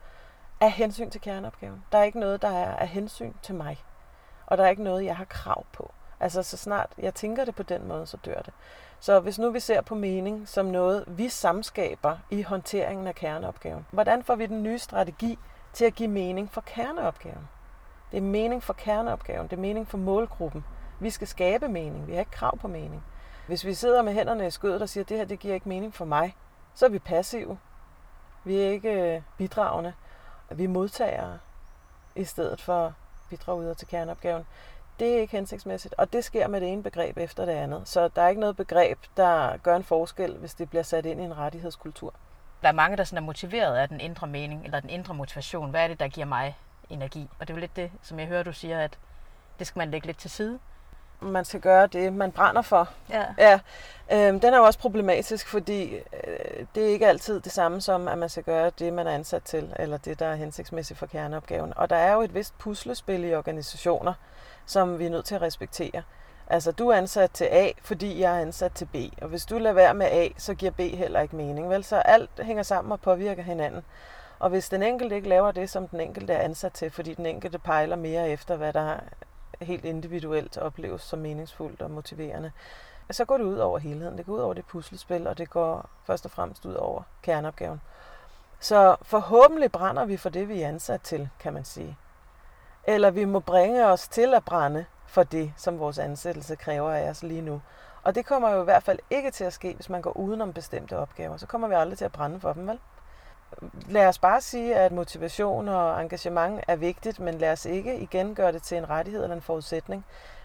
af 0.61 0.73
hensyn 0.73 1.11
til 1.11 1.21
kerneopgaven. 1.21 1.85
Der 1.93 1.99
er 1.99 2.03
ikke 2.03 2.21
noget, 2.21 2.43
der 2.43 2.49
er 2.49 2.77
af 2.77 2.89
hensyn 2.89 3.33
til 3.43 3.55
mig. 3.55 3.85
Og 4.47 4.59
der 4.59 4.65
er 4.65 4.69
ikke 4.69 4.83
noget, 4.83 5.05
jeg 5.05 5.17
har 5.17 5.25
krav 5.25 5.65
på. 5.73 5.93
Altså 6.21 6.43
så 6.43 6.57
snart 6.57 6.91
jeg 6.99 7.15
tænker 7.15 7.45
det 7.45 7.55
på 7.55 7.63
den 7.63 7.89
måde, 7.89 8.07
så 8.07 8.17
dør 8.17 8.41
det. 8.41 8.53
Så 9.01 9.21
hvis 9.21 9.39
nu 9.39 9.51
vi 9.51 9.61
ser 9.61 9.81
på 9.81 9.95
mening 9.95 10.49
som 10.49 10.67
noget, 10.67 11.05
vi 11.07 11.29
samskaber 11.29 12.19
i 12.31 12.43
håndteringen 12.43 13.07
af 13.07 13.15
kerneopgaven, 13.15 13.87
hvordan 13.91 14.23
får 14.23 14.35
vi 14.35 14.47
den 14.47 14.63
nye 14.63 14.79
strategi 14.79 15.39
til 15.73 15.85
at 15.85 15.95
give 15.95 16.09
mening 16.09 16.51
for 16.53 16.61
kerneopgaven? 16.61 17.49
Det 18.11 18.17
er 18.17 18.23
mening 18.23 18.63
for 18.63 18.73
kerneopgaven, 18.73 19.49
det 19.49 19.57
er 19.57 19.61
mening 19.61 19.89
for 19.89 19.99
målgruppen. 19.99 20.65
Vi 21.01 21.11
skal 21.11 21.29
skabe 21.29 21.69
mening, 21.69 22.07
vi 22.07 22.13
har 22.13 22.21
ikke 22.21 22.31
krav 22.31 22.59
på 22.59 22.69
mening. 22.69 23.05
Hvis 23.51 23.65
vi 23.65 23.75
sidder 23.75 24.03
med 24.03 24.13
hænderne 24.13 24.47
i 24.47 24.51
skødet 24.51 24.83
og 24.83 24.89
siger, 24.89 25.05
at 25.05 25.09
det 25.09 25.17
her 25.17 25.25
det 25.25 25.39
giver 25.39 25.55
ikke 25.55 25.69
mening 25.69 25.95
for 25.95 26.05
mig, 26.05 26.37
så 26.75 26.87
er 26.87 26.91
vi 26.91 26.99
passive. 26.99 27.59
Vi 28.45 28.57
er 28.57 28.69
ikke 28.69 29.15
øh, 29.15 29.23
bidragende. 29.37 29.93
Vi 30.51 30.65
er 30.65 30.69
modtagere 30.69 31.39
i 32.17 32.25
stedet 32.25 32.61
for 32.61 32.87
at 32.87 32.93
bidrage 33.31 33.61
videre 33.61 33.75
til 33.75 33.89
kerneopgaven. 33.89 34.47
Det 34.99 35.15
er 35.15 35.21
ikke 35.21 35.37
hensigtsmæssigt, 35.37 35.95
og 35.99 36.13
det 36.13 36.25
sker 36.25 36.49
med 36.49 36.61
det 36.61 36.73
ene 36.73 36.83
begreb 36.83 37.19
efter 37.19 37.45
det 37.45 37.53
andet. 37.53 37.89
Så 37.89 38.09
der 38.09 38.23
er 38.23 38.29
ikke 38.29 38.41
noget 38.41 38.57
begreb, 38.57 38.99
der 39.17 39.57
gør 39.57 39.77
en 39.77 39.85
forskel, 39.85 40.37
hvis 40.37 40.55
det 40.55 40.71
bliver 40.71 40.83
sat 40.83 41.07
ind 41.07 41.21
i 41.21 41.25
en 41.25 41.37
rettighedskultur. 41.39 42.15
Der 42.63 42.69
er 42.69 42.73
mange, 42.73 42.97
der 42.97 43.05
sådan 43.05 43.23
er 43.23 43.27
motiveret 43.27 43.77
af 43.77 43.89
den 43.89 44.01
indre 44.01 44.27
mening, 44.27 44.65
eller 44.65 44.81
den 44.81 44.91
indre 44.91 45.15
motivation. 45.15 45.71
Hvad 45.71 45.85
er 45.85 45.89
det, 45.89 46.01
der 46.01 46.09
giver 46.09 46.27
mig 46.27 46.59
energi? 46.91 47.29
Og 47.41 47.49
det 47.49 47.53
er 47.53 47.57
jo 47.57 47.61
lidt 47.61 47.77
det, 47.77 47.91
som 48.03 48.19
jeg 48.19 48.27
hører, 48.27 48.43
du 48.43 48.53
siger, 48.53 48.81
at 48.81 48.99
det 49.59 49.67
skal 49.67 49.79
man 49.79 49.91
lægge 49.91 50.07
lidt 50.07 50.19
til 50.19 50.31
side 50.31 50.59
man 51.23 51.45
skal 51.45 51.61
gøre 51.61 51.87
det, 51.87 52.13
man 52.13 52.33
brænder 52.33 52.63
for. 52.63 52.89
Ja. 53.11 53.25
ja. 53.39 53.61
Øhm, 54.13 54.41
den 54.41 54.55
er 54.55 54.59
jo 54.59 54.65
også 54.65 54.79
problematisk, 54.79 55.49
fordi 55.49 55.95
øh, 55.95 56.67
det 56.75 56.85
er 56.85 56.89
ikke 56.89 57.07
altid 57.07 57.41
det 57.41 57.53
samme 57.53 57.81
som, 57.81 58.09
at 58.09 58.19
man 58.19 58.29
skal 58.29 58.43
gøre 58.43 58.71
det, 58.79 58.93
man 58.93 59.07
er 59.07 59.11
ansat 59.11 59.43
til, 59.43 59.75
eller 59.79 59.97
det, 59.97 60.19
der 60.19 60.27
er 60.27 60.35
hensigtsmæssigt 60.35 60.99
for 60.99 61.07
kerneopgaven. 61.07 61.73
Og 61.77 61.91
der 61.91 61.97
er 61.97 62.13
jo 62.13 62.21
et 62.21 62.35
vist 62.35 62.59
puslespil 62.59 63.25
i 63.25 63.35
organisationer, 63.35 64.13
som 64.67 64.99
vi 64.99 65.07
er 65.07 65.11
nødt 65.11 65.25
til 65.25 65.35
at 65.35 65.43
respektere. 65.43 66.03
Altså, 66.47 66.73
du 66.73 66.89
er 66.89 66.97
ansat 66.97 67.31
til 67.31 67.45
A, 67.45 67.69
fordi 67.83 68.21
jeg 68.21 68.37
er 68.37 68.41
ansat 68.41 68.73
til 68.73 68.87
B. 68.87 68.97
Og 69.23 69.29
hvis 69.29 69.47
du 69.47 69.59
lader 69.59 69.75
være 69.75 69.95
med 69.95 70.07
A, 70.07 70.29
så 70.37 70.55
giver 70.55 70.73
B 70.73 70.81
heller 70.81 71.21
ikke 71.21 71.37
mening. 71.37 71.71
Vel? 71.71 71.85
Så 71.85 71.97
alt 71.97 72.31
hænger 72.43 72.63
sammen 72.63 72.93
og 72.93 73.01
påvirker 73.01 73.43
hinanden. 73.43 73.83
Og 74.39 74.51
hvis 74.51 74.69
den 74.69 74.83
enkelte 74.83 75.17
ikke 75.17 75.29
laver 75.29 75.53
det, 75.53 75.71
som 75.71 75.89
den 75.89 76.01
enkelte 76.01 76.33
er 76.33 76.43
ansat 76.43 76.73
til, 76.73 76.91
fordi 76.91 77.15
den 77.15 77.27
enkelte 77.27 77.59
pejler 77.59 77.97
mere 77.97 78.31
efter, 78.31 78.57
hvad 78.57 78.73
der 78.73 78.97
helt 79.61 79.85
individuelt 79.85 80.59
opleves 80.59 81.03
som 81.03 81.19
meningsfuldt 81.19 81.83
og 81.83 81.91
motiverende, 81.91 82.53
så 83.11 83.25
går 83.25 83.37
det 83.37 83.45
ud 83.45 83.59
over 83.59 83.79
helheden. 83.79 84.19
Det 84.19 84.27
går 84.27 84.33
ud 84.33 84.39
over 84.39 84.55
det 84.55 84.65
puslespil, 84.65 85.27
og 85.27 85.39
det 85.39 85.51
går 85.51 85.91
først 86.05 86.25
og 86.25 86.31
fremmest 86.31 86.67
ud 86.67 86.75
over 86.75 87.03
kerneopgaven. 87.23 87.81
Så 88.61 88.97
forhåbentlig 89.03 89.73
brænder 89.73 90.05
vi 90.05 90.17
for 90.17 90.29
det, 90.29 90.49
vi 90.49 90.63
er 90.63 90.69
ansat 90.69 91.01
til, 91.01 91.29
kan 91.41 91.53
man 91.53 91.65
sige. 91.65 91.99
Eller 92.85 93.11
vi 93.11 93.25
må 93.25 93.41
bringe 93.41 93.87
os 93.87 94.09
til 94.09 94.35
at 94.35 94.45
brænde 94.45 94.85
for 95.07 95.23
det, 95.23 95.53
som 95.57 95.79
vores 95.79 95.99
ansættelse 95.99 96.57
kræver 96.57 96.91
af 96.91 97.11
os 97.11 97.23
lige 97.23 97.43
nu. 97.43 97.63
Og 98.03 98.15
det 98.15 98.27
kommer 98.27 98.51
jo 98.51 98.61
i 98.61 98.65
hvert 98.65 98.83
fald 98.83 98.99
ikke 99.11 99.31
til 99.31 99.45
at 99.45 99.53
ske, 99.53 99.75
hvis 99.75 99.89
man 99.89 100.03
går 100.03 100.17
udenom 100.17 100.53
bestemte 100.53 100.99
opgaver. 100.99 101.37
Så 101.37 101.47
kommer 101.47 101.69
vi 101.69 101.75
aldrig 101.75 101.99
til 101.99 102.05
at 102.05 102.13
brænde 102.13 102.41
for 102.41 102.53
dem, 102.53 102.69
vel? 102.69 102.79
Lad 103.89 104.07
os 104.07 104.19
bare 104.19 104.41
sige, 104.41 104.77
at 104.77 104.93
motivation 104.93 105.69
og 105.69 106.03
engagement 106.03 106.65
er 106.69 106.77
vigtigt, 106.77 107.21
men 107.21 107.35
lad 107.35 107.53
os 107.53 107.65
ikke 107.67 107.99
igen 107.99 108.35
gøre 108.35 108.53
det 108.53 108.63
til 108.63 108.79
en 108.79 108.91
rettighed 108.91 109.23
eller 109.23 109.37
en 109.37 109.43
forudsætning 109.43 110.05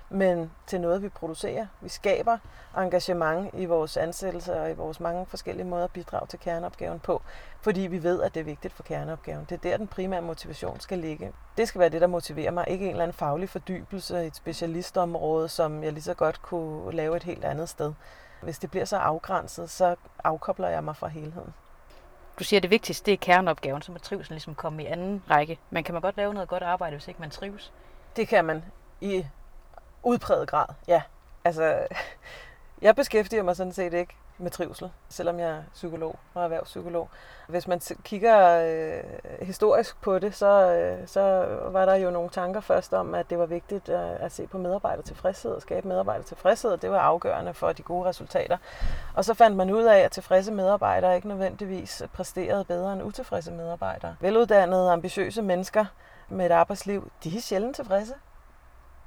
men 0.10 0.52
til 0.68 0.82
noget, 0.82 1.02
vi 1.02 1.10
producerer. 1.10 1.68
Vi 1.82 1.90
skaber 1.90 2.38
engagement 2.78 3.50
i 3.54 3.66
vores 3.66 3.98
ansættelser 3.98 4.62
og 4.62 4.72
i 4.72 4.74
vores 4.74 5.00
mange 5.00 5.26
forskellige 5.26 5.66
måder 5.66 5.84
at 5.84 5.92
bidrage 5.92 6.28
til 6.28 6.40
kerneopgaven 6.40 7.00
på, 7.00 7.22
fordi 7.62 7.82
vi 7.82 8.04
ved, 8.04 8.22
at 8.22 8.34
det 8.34 8.40
er 8.40 8.44
vigtigt 8.44 8.74
for 8.74 8.84
kerneopgaven. 8.84 9.46
Det 9.50 9.56
er 9.56 9.70
der, 9.70 9.78
den 9.78 9.88
primære 9.88 10.22
motivation 10.22 10.80
skal 10.80 11.00
ligge. 11.00 11.32
Det 11.58 11.68
skal 11.68 11.80
være 11.80 11.90
det, 11.90 12.02
der 12.02 12.08
motiverer 12.08 12.52
mig, 12.52 12.66
ikke 12.68 12.86
en 12.86 12.92
eller 12.92 13.04
anden 13.04 13.18
faglig 13.18 13.50
fordybelse 13.50 14.24
i 14.24 14.28
et 14.28 14.36
specialistområde, 14.36 15.50
som 15.50 15.84
jeg 15.84 15.94
lige 15.94 16.04
så 16.04 16.14
godt 16.14 16.42
kunne 16.42 16.92
lave 16.92 17.16
et 17.16 17.24
helt 17.24 17.46
andet 17.46 17.70
sted. 17.70 17.94
Hvis 18.42 18.60
det 18.60 18.72
bliver 18.72 18.86
så 18.86 18.98
afgrænset, 18.98 19.70
så 19.70 19.96
afkobler 20.24 20.68
jeg 20.68 20.84
mig 20.84 20.96
fra 20.96 21.08
helheden. 21.08 21.54
Du 22.40 22.44
siger, 22.44 22.60
at 22.60 22.64
det 22.64 22.72
vigtigste 22.72 23.06
det 23.06 23.14
er 23.14 23.18
kerneopgaven, 23.18 23.82
så 23.82 23.92
må 23.92 23.98
trivsel 23.98 24.34
ligesom 24.34 24.56
komme 24.56 24.84
i 24.84 24.86
anden 24.86 25.24
række. 25.30 25.60
Men 25.70 25.84
kan 25.84 25.94
man 25.94 26.02
godt 26.02 26.18
lave 26.18 26.34
noget 26.34 26.50
godt 26.50 26.64
arbejde, 26.64 26.96
hvis 26.96 27.08
ikke 27.08 27.20
man 27.20 27.30
trives? 27.30 27.74
Det 28.16 28.28
kan 28.28 28.46
man 28.46 28.64
i 29.02 29.26
udpræget 30.04 30.48
grad, 30.48 30.66
ja. 30.88 31.02
Altså, 31.44 31.88
jeg 32.82 32.96
beskæftiger 32.96 33.44
mig 33.44 33.56
sådan 33.56 33.74
set 33.74 33.94
ikke 33.94 34.16
med 34.38 34.52
trivsel, 34.52 34.92
selvom 35.10 35.40
jeg 35.40 35.50
er 35.50 35.62
psykolog 35.74 36.20
og 36.34 36.44
erhvervspsykolog. 36.44 37.10
Hvis 37.48 37.68
man 37.68 37.82
kigger 38.04 38.60
øh, 38.60 39.04
historisk 39.42 40.02
på 40.02 40.20
det, 40.20 40.36
så, 40.36 40.72
øh, 40.72 41.08
så 41.08 41.22
var 41.72 41.86
der 41.86 41.96
jo 41.96 42.12
nogle 42.12 42.30
tanker 42.30 42.62
først 42.62 42.94
om, 42.94 43.16
at 43.16 43.30
det 43.30 43.40
var 43.40 43.46
vigtigt 43.46 43.90
øh, 43.90 44.24
at 44.24 44.32
se 44.32 44.48
på 44.48 44.58
medarbejdertilfredshed 44.58 45.52
og 45.52 45.62
skabe 45.62 45.88
medarbejdertilfredshed. 45.88 46.78
Det 46.78 46.92
var 46.92 47.00
afgørende 47.00 47.54
for 47.54 47.72
de 47.72 47.84
gode 47.84 48.10
resultater. 48.10 48.58
Og 49.16 49.26
så 49.26 49.34
fandt 49.34 49.58
man 49.58 49.72
ud 49.72 49.84
af, 49.84 50.00
at 50.00 50.12
tilfredse 50.12 50.52
medarbejdere 50.52 51.16
ikke 51.16 51.28
nødvendigvis 51.28 52.04
præsterede 52.14 52.66
bedre 52.66 52.94
end 52.94 53.04
utilfredse 53.04 53.52
medarbejdere. 53.52 54.16
Veluddannede, 54.20 54.92
ambitiøse 54.92 55.42
mennesker 55.42 55.86
med 56.30 56.46
et 56.46 56.52
arbejdsliv, 56.52 57.12
de 57.24 57.38
er 57.38 57.42
sjældent 57.42 57.76
tilfredse. 57.76 58.14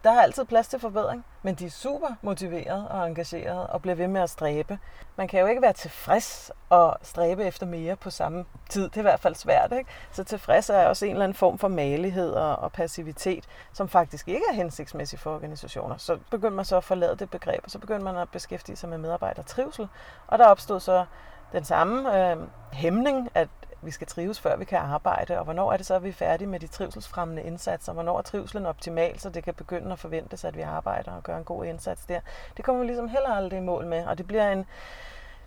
Der 0.05 0.11
er 0.11 0.23
altid 0.23 0.45
plads 0.45 0.69
til 0.69 0.81
forbedring, 0.81 1.25
men 1.43 1.55
de 1.55 1.67
er 1.67 1.71
super 1.71 2.09
motiverede 2.23 2.89
og 2.89 3.07
engagerede 3.07 3.67
og 3.67 3.83
bliver 3.83 3.95
ved 3.95 4.09
med 4.09 4.21
at 4.21 4.31
stræbe. 4.31 4.79
Man 5.17 5.29
kan 5.29 5.41
jo 5.41 5.47
ikke 5.47 5.63
være 5.63 5.73
tilfreds 5.73 6.51
og 6.69 6.99
stræbe 7.03 7.45
efter 7.45 7.67
mere 7.67 7.97
på 7.97 8.11
samme 8.11 8.45
tid. 8.69 8.83
Det 8.83 8.97
er 8.97 9.01
i 9.01 9.03
hvert 9.03 9.21
fald 9.21 9.35
svært. 9.35 9.73
Ikke? 9.73 9.91
Så 10.13 10.25
tilfreds 10.25 10.71
er 10.71 10.87
også 10.87 11.07
en 11.07 11.11
eller 11.11 11.25
anden 11.25 11.37
form 11.37 11.59
for 11.59 11.69
malighed 11.69 12.33
og 12.33 12.73
passivitet, 12.73 13.45
som 13.73 13.89
faktisk 13.89 14.29
ikke 14.29 14.45
er 14.51 14.55
hensigtsmæssig 14.55 15.19
for 15.19 15.35
organisationer. 15.35 15.97
Så 15.97 16.19
begyndte 16.31 16.57
man 16.57 16.65
så 16.65 16.77
at 16.77 16.85
forlade 16.85 17.17
det 17.17 17.31
begreb, 17.31 17.61
og 17.65 17.71
så 17.71 17.79
begyndte 17.79 18.05
man 18.05 18.17
at 18.17 18.29
beskæftige 18.29 18.77
sig 18.77 18.89
med 18.89 18.99
medarbejdertrivsel. 18.99 19.89
Og 20.27 20.39
der 20.39 20.47
opstod 20.47 20.81
så 20.81 21.05
den 21.53 21.65
samme 21.65 22.31
øh, 22.31 22.37
hæmning, 22.73 23.31
at 23.35 23.49
vi 23.83 23.91
skal 23.91 24.07
trives, 24.07 24.41
før 24.41 24.57
vi 24.57 24.65
kan 24.65 24.79
arbejde, 24.79 25.39
og 25.39 25.45
hvornår 25.45 25.73
er 25.73 25.77
det 25.77 25.87
så, 25.87 25.95
at 25.95 26.05
vi 26.05 26.09
er 26.09 26.13
færdige 26.13 26.49
med 26.49 26.61
de 26.61 26.67
trivselsfremmende 26.67 27.43
indsatser, 27.43 27.93
hvornår 27.93 28.19
er 28.19 28.23
trivselen 28.23 28.67
optimal, 28.67 29.21
så 29.21 29.31
det 29.31 29.45
kan 29.45 29.55
begynde 29.55 29.93
at 29.93 29.99
forventes, 29.99 30.45
at 30.45 30.57
vi 30.57 30.61
arbejder 30.61 31.13
og 31.13 31.23
gør 31.23 31.37
en 31.37 31.45
god 31.45 31.65
indsats 31.65 32.05
der. 32.05 32.21
Det 32.57 32.65
kommer 32.65 32.81
vi 32.81 32.87
ligesom 32.87 33.09
heller 33.09 33.35
aldrig 33.35 33.59
i 33.59 33.63
mål 33.63 33.87
med, 33.87 34.07
og 34.07 34.19
det 34.19 34.27
bliver 34.27 34.53
en 34.53 34.67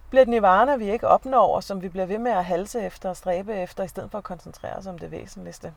bliver 0.09 0.21
et 0.21 0.27
nirvana, 0.27 0.75
vi 0.75 0.91
ikke 0.91 1.07
opnår, 1.07 1.55
og 1.55 1.63
som 1.63 1.81
vi 1.81 1.89
bliver 1.89 2.05
ved 2.05 2.17
med 2.17 2.31
at 2.31 2.45
halse 2.45 2.81
efter 2.81 3.09
og 3.09 3.17
stræbe 3.17 3.55
efter, 3.55 3.83
i 3.83 3.87
stedet 3.87 4.11
for 4.11 4.17
at 4.17 4.23
koncentrere 4.23 4.75
os 4.75 4.87
om 4.87 4.97
det 4.97 5.11
væsentligste. 5.11 5.73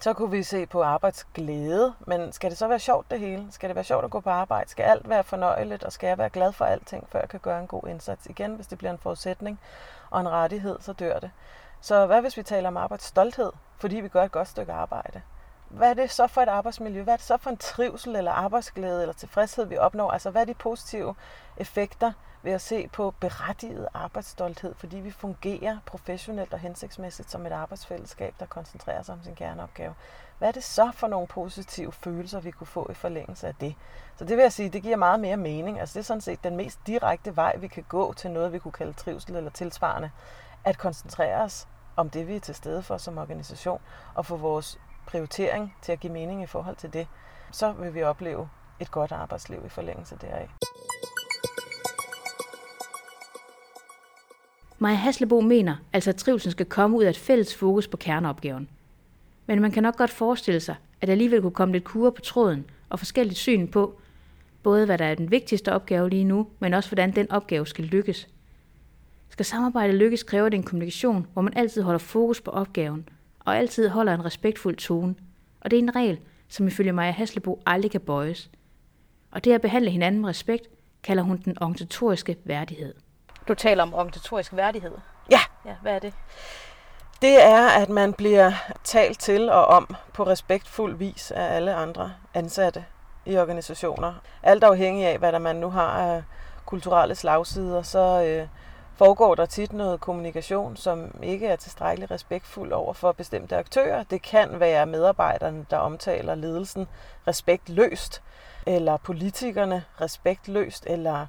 Så 0.00 0.12
kunne 0.12 0.30
vi 0.30 0.42
se 0.42 0.66
på 0.66 0.82
arbejdsglæde, 0.82 1.94
men 2.06 2.32
skal 2.32 2.50
det 2.50 2.58
så 2.58 2.68
være 2.68 2.78
sjovt 2.78 3.10
det 3.10 3.20
hele? 3.20 3.46
Skal 3.50 3.68
det 3.68 3.74
være 3.74 3.84
sjovt 3.84 4.04
at 4.04 4.10
gå 4.10 4.20
på 4.20 4.30
arbejde? 4.30 4.70
Skal 4.70 4.82
alt 4.82 5.08
være 5.08 5.24
fornøjeligt, 5.24 5.84
og 5.84 5.92
skal 5.92 6.06
jeg 6.06 6.18
være 6.18 6.30
glad 6.30 6.52
for 6.52 6.64
alting, 6.64 7.08
før 7.08 7.20
jeg 7.20 7.28
kan 7.28 7.40
gøre 7.40 7.60
en 7.60 7.66
god 7.66 7.88
indsats? 7.88 8.26
Igen, 8.26 8.54
hvis 8.54 8.66
det 8.66 8.78
bliver 8.78 8.90
en 8.90 8.98
forudsætning 8.98 9.60
og 10.10 10.20
en 10.20 10.28
rettighed, 10.28 10.76
så 10.80 10.92
dør 10.92 11.18
det. 11.18 11.30
Så 11.84 12.06
hvad 12.06 12.20
hvis 12.20 12.36
vi 12.36 12.42
taler 12.42 12.68
om 12.68 12.76
arbejdsstolthed, 12.76 13.52
fordi 13.76 13.96
vi 13.96 14.08
gør 14.08 14.24
et 14.24 14.32
godt 14.32 14.48
stykke 14.48 14.72
arbejde? 14.72 15.22
Hvad 15.68 15.90
er 15.90 15.94
det 15.94 16.10
så 16.10 16.26
for 16.26 16.40
et 16.40 16.48
arbejdsmiljø? 16.48 17.02
Hvad 17.02 17.12
er 17.14 17.16
det 17.16 17.26
så 17.26 17.36
for 17.36 17.50
en 17.50 17.56
trivsel 17.56 18.16
eller 18.16 18.32
arbejdsglæde 18.32 19.00
eller 19.00 19.12
tilfredshed, 19.12 19.66
vi 19.66 19.76
opnår? 19.76 20.10
Altså, 20.10 20.30
hvad 20.30 20.42
er 20.42 20.46
de 20.46 20.54
positive 20.54 21.14
effekter 21.56 22.12
ved 22.42 22.52
at 22.52 22.60
se 22.60 22.88
på 22.88 23.14
berettiget 23.20 23.88
arbejdsstolthed, 23.94 24.74
fordi 24.74 24.96
vi 24.96 25.10
fungerer 25.10 25.78
professionelt 25.86 26.52
og 26.52 26.58
hensigtsmæssigt 26.58 27.30
som 27.30 27.46
et 27.46 27.52
arbejdsfællesskab, 27.52 28.34
der 28.40 28.46
koncentrerer 28.46 29.02
sig 29.02 29.12
om 29.12 29.22
sin 29.22 29.34
kerneopgave? 29.34 29.94
Hvad 30.38 30.48
er 30.48 30.52
det 30.52 30.64
så 30.64 30.90
for 30.94 31.06
nogle 31.06 31.26
positive 31.26 31.92
følelser, 31.92 32.40
vi 32.40 32.50
kunne 32.50 32.66
få 32.66 32.88
i 32.90 32.94
forlængelse 32.94 33.46
af 33.46 33.54
det? 33.54 33.74
Så 34.16 34.24
det 34.24 34.36
vil 34.36 34.42
jeg 34.42 34.52
sige, 34.52 34.68
det 34.68 34.82
giver 34.82 34.96
meget 34.96 35.20
mere 35.20 35.36
mening. 35.36 35.80
Altså 35.80 35.94
det 35.94 36.00
er 36.00 36.04
sådan 36.04 36.20
set 36.20 36.44
den 36.44 36.56
mest 36.56 36.78
direkte 36.86 37.36
vej, 37.36 37.56
vi 37.56 37.68
kan 37.68 37.84
gå 37.88 38.12
til 38.12 38.30
noget, 38.30 38.52
vi 38.52 38.58
kunne 38.58 38.72
kalde 38.72 38.92
trivsel 38.92 39.36
eller 39.36 39.50
tilsvarende. 39.50 40.10
At 40.64 40.78
koncentrere 40.78 41.36
os 41.42 41.68
om 41.96 42.10
det, 42.10 42.28
vi 42.28 42.36
er 42.36 42.40
til 42.40 42.54
stede 42.54 42.82
for 42.82 42.96
som 42.96 43.18
organisation, 43.18 43.80
og 44.14 44.26
få 44.26 44.36
vores 44.36 44.78
prioritering 45.06 45.74
til 45.82 45.92
at 45.92 46.00
give 46.00 46.12
mening 46.12 46.42
i 46.42 46.46
forhold 46.46 46.76
til 46.76 46.92
det, 46.92 47.06
så 47.52 47.72
vil 47.72 47.94
vi 47.94 48.02
opleve 48.02 48.48
et 48.80 48.90
godt 48.90 49.12
arbejdsliv 49.12 49.58
i 49.66 49.68
forlængelse 49.68 50.16
deraf. 50.20 50.50
Maja 54.78 54.94
Haslebo 54.94 55.40
mener 55.40 55.76
altså, 55.92 56.10
at 56.10 56.16
trivsel 56.16 56.52
skal 56.52 56.66
komme 56.66 56.96
ud 56.96 57.04
af 57.04 57.10
et 57.10 57.18
fælles 57.18 57.56
fokus 57.56 57.88
på 57.88 57.96
kerneopgaven. 57.96 58.68
Men 59.46 59.60
man 59.60 59.70
kan 59.70 59.82
nok 59.82 59.96
godt 59.96 60.10
forestille 60.10 60.60
sig, 60.60 60.76
at 61.00 61.06
der 61.08 61.12
alligevel 61.12 61.42
kunne 61.42 61.52
komme 61.52 61.72
lidt 61.72 61.84
kur 61.84 62.10
på 62.10 62.20
tråden 62.20 62.70
og 62.88 62.98
forskelligt 62.98 63.38
syn 63.38 63.68
på, 63.68 64.00
både 64.62 64.86
hvad 64.86 64.98
der 64.98 65.04
er 65.04 65.14
den 65.14 65.30
vigtigste 65.30 65.72
opgave 65.72 66.10
lige 66.10 66.24
nu, 66.24 66.48
men 66.58 66.74
også 66.74 66.90
hvordan 66.90 67.16
den 67.16 67.30
opgave 67.30 67.66
skal 67.66 67.84
lykkes. 67.84 68.28
Skal 69.34 69.46
samarbejdet 69.46 69.94
lykkes, 69.94 70.22
kræver 70.22 70.48
det 70.48 70.56
en 70.56 70.62
kommunikation, 70.62 71.26
hvor 71.32 71.42
man 71.42 71.56
altid 71.56 71.82
holder 71.82 71.98
fokus 71.98 72.40
på 72.40 72.50
opgaven, 72.50 73.08
og 73.40 73.56
altid 73.56 73.88
holder 73.88 74.14
en 74.14 74.24
respektfuld 74.24 74.76
tone. 74.76 75.14
Og 75.60 75.70
det 75.70 75.78
er 75.78 75.82
en 75.82 75.96
regel, 75.96 76.20
som 76.48 76.66
ifølge 76.66 76.92
Maja 76.92 77.10
Haslebo 77.10 77.62
aldrig 77.66 77.90
kan 77.90 78.00
bøjes. 78.00 78.50
Og 79.30 79.44
det 79.44 79.52
at 79.52 79.60
behandle 79.60 79.90
hinanden 79.90 80.20
med 80.20 80.28
respekt, 80.28 80.68
kalder 81.02 81.22
hun 81.22 81.36
den 81.44 81.62
organisatoriske 81.62 82.36
værdighed. 82.44 82.94
Du 83.48 83.54
taler 83.54 83.82
om 83.82 83.94
organisatorisk 83.94 84.56
værdighed. 84.56 84.92
Ja. 85.30 85.40
ja. 85.66 85.74
Hvad 85.82 85.94
er 85.94 85.98
det? 85.98 86.14
Det 87.22 87.44
er, 87.44 87.68
at 87.68 87.88
man 87.88 88.12
bliver 88.12 88.52
talt 88.84 89.20
til 89.20 89.50
og 89.50 89.66
om 89.66 89.94
på 90.12 90.26
respektfuld 90.26 90.96
vis 90.96 91.30
af 91.30 91.56
alle 91.56 91.74
andre 91.74 92.12
ansatte 92.34 92.84
i 93.26 93.36
organisationer. 93.36 94.14
Alt 94.42 94.64
afhængig 94.64 95.06
af, 95.06 95.18
hvad 95.18 95.32
der 95.32 95.38
man 95.38 95.56
nu 95.56 95.70
har 95.70 95.88
af 95.88 96.22
kulturelle 96.66 97.14
slagsider, 97.14 97.82
så 97.82 98.24
øh, 98.24 98.48
foregår 98.96 99.34
der 99.34 99.46
tit 99.46 99.72
noget 99.72 100.00
kommunikation, 100.00 100.76
som 100.76 101.18
ikke 101.22 101.46
er 101.46 101.56
tilstrækkeligt 101.56 102.10
respektfuld 102.10 102.72
over 102.72 102.92
for 102.92 103.12
bestemte 103.12 103.56
aktører. 103.56 104.02
Det 104.02 104.22
kan 104.22 104.60
være 104.60 104.86
medarbejderne, 104.86 105.66
der 105.70 105.76
omtaler 105.76 106.34
ledelsen 106.34 106.86
respektløst, 107.26 108.22
eller 108.66 108.96
politikerne 108.96 109.84
respektløst, 110.00 110.86
eller 110.86 111.26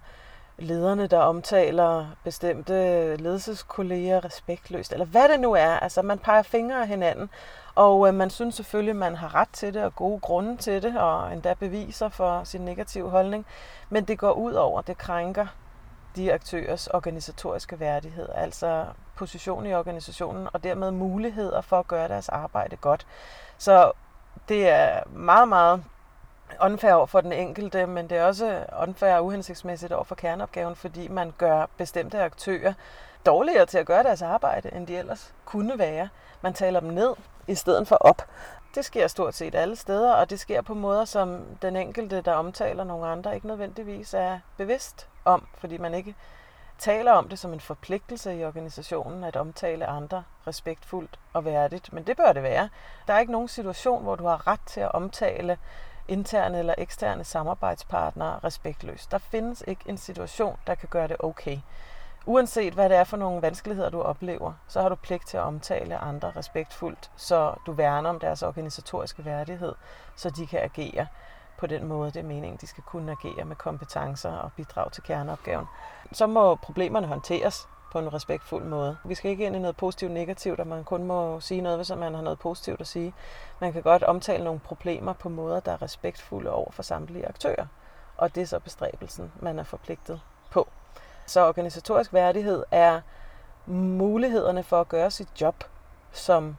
lederne, 0.58 1.08
der 1.08 1.19
omtaler 1.19 2.06
bestemte 2.23 3.15
ledelseskolleger 3.15 4.25
respektløst, 4.25 4.93
eller 4.93 5.06
hvad 5.06 5.30
det 5.30 5.39
nu 5.39 5.54
er. 5.54 5.80
Altså, 5.80 6.01
man 6.01 6.19
peger 6.19 6.41
fingre 6.41 6.82
af 6.82 6.88
hinanden, 6.88 7.30
og 7.75 8.08
øh, 8.08 8.13
man 8.13 8.30
synes 8.30 8.56
selvfølgelig, 8.56 8.91
at 8.91 8.95
man 8.95 9.15
har 9.15 9.36
ret 9.36 9.49
til 9.54 9.73
det, 9.73 9.84
og 9.84 9.95
gode 9.95 10.19
grunde 10.19 10.58
til 10.58 10.84
det, 10.84 10.97
og 10.97 11.34
endda 11.34 11.54
beviser 11.54 12.10
for 12.10 12.43
sin 12.43 12.62
negative 12.62 13.10
holdning. 13.10 13.45
Men 13.89 14.04
det 14.06 14.19
går 14.19 14.32
ud 14.32 14.54
over, 14.54 14.82
det 14.82 14.97
krænker 14.97 15.47
de 16.15 16.34
aktørers 16.34 16.88
organisatoriske 16.88 17.80
værdighed, 17.80 18.30
altså 18.36 18.86
position 19.15 19.65
i 19.65 19.73
organisationen, 19.73 20.47
og 20.54 20.63
dermed 20.63 20.91
muligheder 20.91 21.62
for 21.62 21.80
at 21.80 21.88
gøre 21.88 22.08
deres 22.08 22.30
arbejde 22.30 22.75
godt. 22.75 23.08
Så 23.58 23.91
det 24.49 24.69
er 24.69 25.04
meget, 25.10 25.47
meget 25.47 25.84
unfair 26.62 26.93
over 26.93 27.06
for 27.06 27.21
den 27.21 27.34
enkelte, 27.34 27.86
men 27.86 28.10
det 28.10 28.17
er 28.17 28.25
også 28.25 28.65
unfair 28.82 29.15
og 29.15 29.25
uhensigtsmæssigt 29.25 29.91
over 29.91 30.04
for 30.04 30.15
kerneopgaven, 30.15 30.75
fordi 30.75 31.08
man 31.08 31.34
gør 31.38 31.65
bestemte 31.78 32.23
aktører 32.23 32.73
dårligere 33.25 33.65
til 33.65 33.78
at 33.78 33.86
gøre 33.86 34.04
deres 34.04 34.21
arbejde, 34.21 34.73
end 34.73 34.88
de 34.88 34.97
ellers 34.97 35.34
kunne 35.45 35.80
være. 35.80 36.10
Man 36.41 36.54
taler 36.54 36.80
dem 36.80 36.89
ned 36.89 37.13
i 37.47 37.56
stedet 37.56 37.88
for 37.88 37.95
op. 37.95 38.21
Det 38.75 38.86
sker 38.86 39.08
stort 39.08 39.36
set 39.36 39.56
alle 39.56 39.75
steder, 39.75 40.13
og 40.13 40.30
det 40.30 40.39
sker 40.39 40.62
på 40.62 40.73
måder, 40.73 41.06
som 41.06 41.41
den 41.62 41.75
enkelte, 41.75 42.21
der 42.21 42.34
omtaler 42.34 42.84
nogle 42.84 43.08
andre, 43.08 43.36
ikke 43.36 43.47
nødvendigvis 43.47 44.13
er 44.13 44.39
bevidst 44.58 45.08
om, 45.26 45.48
fordi 45.58 45.78
man 45.78 45.94
ikke 45.94 46.16
taler 46.78 47.12
om 47.12 47.30
det 47.30 47.40
som 47.40 47.54
en 47.54 47.60
forpligtelse 47.60 48.36
i 48.36 48.46
organisationen 48.46 49.24
at 49.24 49.36
omtale 49.36 49.86
andre 49.86 50.24
respektfuldt 50.48 51.20
og 51.34 51.46
værdigt. 51.46 51.94
Men 51.94 52.04
det 52.04 52.18
bør 52.18 52.34
det 52.34 52.44
være. 52.44 52.70
Der 53.08 53.14
er 53.14 53.20
ikke 53.20 53.32
nogen 53.32 53.48
situation, 53.48 54.04
hvor 54.04 54.16
du 54.16 54.26
har 54.26 54.48
ret 54.48 54.60
til 54.66 54.80
at 54.80 54.92
omtale 54.92 55.58
interne 56.08 56.60
eller 56.60 56.76
eksterne 56.78 57.24
samarbejdspartnere 57.24 58.40
respektløst. 58.44 59.12
Der 59.12 59.18
findes 59.18 59.64
ikke 59.68 59.82
en 59.86 59.98
situation, 59.98 60.58
der 60.68 60.76
kan 60.76 60.90
gøre 60.90 61.08
det 61.08 61.18
okay. 61.20 61.60
Uanset 62.26 62.74
hvad 62.74 62.90
det 62.90 62.98
er 62.98 63.04
for 63.04 63.18
nogle 63.18 63.42
vanskeligheder, 63.42 63.90
du 63.90 64.02
oplever, 64.02 64.54
så 64.68 64.82
har 64.82 64.90
du 64.90 64.96
pligt 64.96 65.28
til 65.28 65.38
at 65.38 65.44
omtale 65.44 65.98
andre 65.98 66.32
respektfuldt, 66.36 67.12
så 67.16 67.54
du 67.66 67.72
værner 67.72 68.10
om 68.10 68.20
deres 68.20 68.44
organisatoriske 68.44 69.26
værdighed, 69.26 69.76
så 70.16 70.30
de 70.30 70.48
kan 70.48 70.60
agere 70.60 71.08
på 71.65 71.69
den 71.69 71.88
måde, 71.88 72.12
det 72.12 72.19
er 72.19 72.23
meningen, 72.23 72.58
de 72.62 72.67
skal 72.67 72.84
kunne 72.84 73.12
agere 73.12 73.45
med 73.45 73.56
kompetencer 73.56 74.32
og 74.32 74.51
bidrag 74.54 74.91
til 74.91 75.04
kerneopgaven. 75.04 75.65
Så 76.12 76.28
må 76.28 76.56
problemerne 76.56 77.08
håndteres 77.08 77.67
på 77.91 77.99
en 77.99 78.13
respektfuld 78.13 78.63
måde. 78.63 78.97
Vi 79.06 79.15
skal 79.15 79.32
ikke 79.32 79.45
ind 79.45 79.56
i 79.56 79.60
noget 79.60 79.78
positivt 79.78 80.12
negativt, 80.12 80.60
og 80.60 80.67
man 80.67 80.84
kun 80.84 81.04
må 81.04 81.39
sige 81.39 81.62
noget, 81.62 81.78
hvis 81.78 81.91
man 81.95 82.13
har 82.13 82.21
noget 82.21 82.39
positivt 82.39 82.82
at 82.82 82.88
sige. 82.88 83.13
Man 83.60 83.73
kan 83.73 83.82
godt 83.82 84.04
omtale 84.04 84.43
nogle 84.43 84.60
problemer 84.60 85.13
på 85.13 85.30
måder, 85.30 85.60
der 85.60 85.71
er 85.71 85.82
respektfulde 85.82 86.51
over 86.51 86.71
for 86.71 86.84
samtlige 86.84 87.28
aktører. 87.28 87.65
Og 88.17 88.36
det 88.36 88.41
er 88.43 88.47
så 88.47 88.60
bestræbelsen, 88.60 89.32
man 89.39 89.60
er 89.60 89.63
forpligtet 89.63 90.21
på. 90.51 90.67
Så 91.25 91.47
organisatorisk 91.47 92.13
værdighed 92.13 92.63
er 92.71 93.01
mulighederne 93.65 94.63
for 94.63 94.82
at 94.82 94.89
gøre 94.89 95.12
sit 95.12 95.41
job, 95.41 95.63
som 96.12 96.58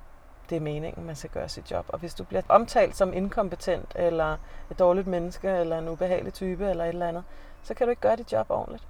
det 0.50 0.56
er 0.56 0.60
meningen, 0.60 1.06
man 1.06 1.16
skal 1.16 1.30
gøre 1.30 1.48
sit 1.48 1.70
job. 1.70 1.84
Og 1.88 1.98
hvis 1.98 2.14
du 2.14 2.24
bliver 2.24 2.42
omtalt 2.48 2.96
som 2.96 3.12
inkompetent, 3.12 3.92
eller 3.94 4.36
et 4.70 4.78
dårligt 4.78 5.06
menneske, 5.06 5.48
eller 5.48 5.78
en 5.78 5.88
ubehagelig 5.88 6.34
type, 6.34 6.70
eller 6.70 6.84
et 6.84 6.88
eller 6.88 7.08
andet, 7.08 7.24
så 7.62 7.74
kan 7.74 7.86
du 7.86 7.90
ikke 7.90 8.02
gøre 8.02 8.16
dit 8.16 8.32
job 8.32 8.46
ordentligt. 8.50 8.84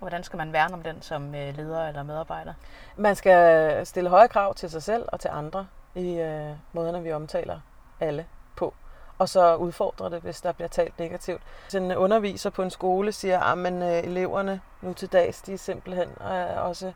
Hvordan 0.00 0.24
skal 0.24 0.36
man 0.36 0.52
værne 0.52 0.74
om 0.74 0.82
den 0.82 1.02
som 1.02 1.34
øh, 1.34 1.56
leder 1.56 1.88
eller 1.88 2.02
medarbejder? 2.02 2.54
Man 2.96 3.16
skal 3.16 3.86
stille 3.86 4.10
høje 4.10 4.28
krav 4.28 4.54
til 4.54 4.70
sig 4.70 4.82
selv 4.82 5.04
og 5.08 5.20
til 5.20 5.30
andre 5.32 5.66
i 5.94 6.18
øh, 6.20 6.50
måderne, 6.72 7.02
vi 7.02 7.12
omtaler 7.12 7.60
alle 8.00 8.26
på. 8.56 8.74
Og 9.18 9.28
så 9.28 9.56
udfordre 9.56 10.10
det, 10.10 10.22
hvis 10.22 10.40
der 10.40 10.52
bliver 10.52 10.68
talt 10.68 10.98
negativt. 10.98 11.42
Hvis 11.64 11.74
en 11.74 11.92
underviser 11.92 12.50
på 12.50 12.62
en 12.62 12.70
skole 12.70 13.12
siger, 13.12 13.40
at 13.40 13.72
øh, 13.72 14.10
eleverne 14.10 14.60
nu 14.80 14.92
til 14.92 15.12
dags, 15.12 15.42
de 15.42 15.52
er 15.52 15.58
simpelthen 15.58 16.08
øh, 16.08 16.64
også 16.64 16.92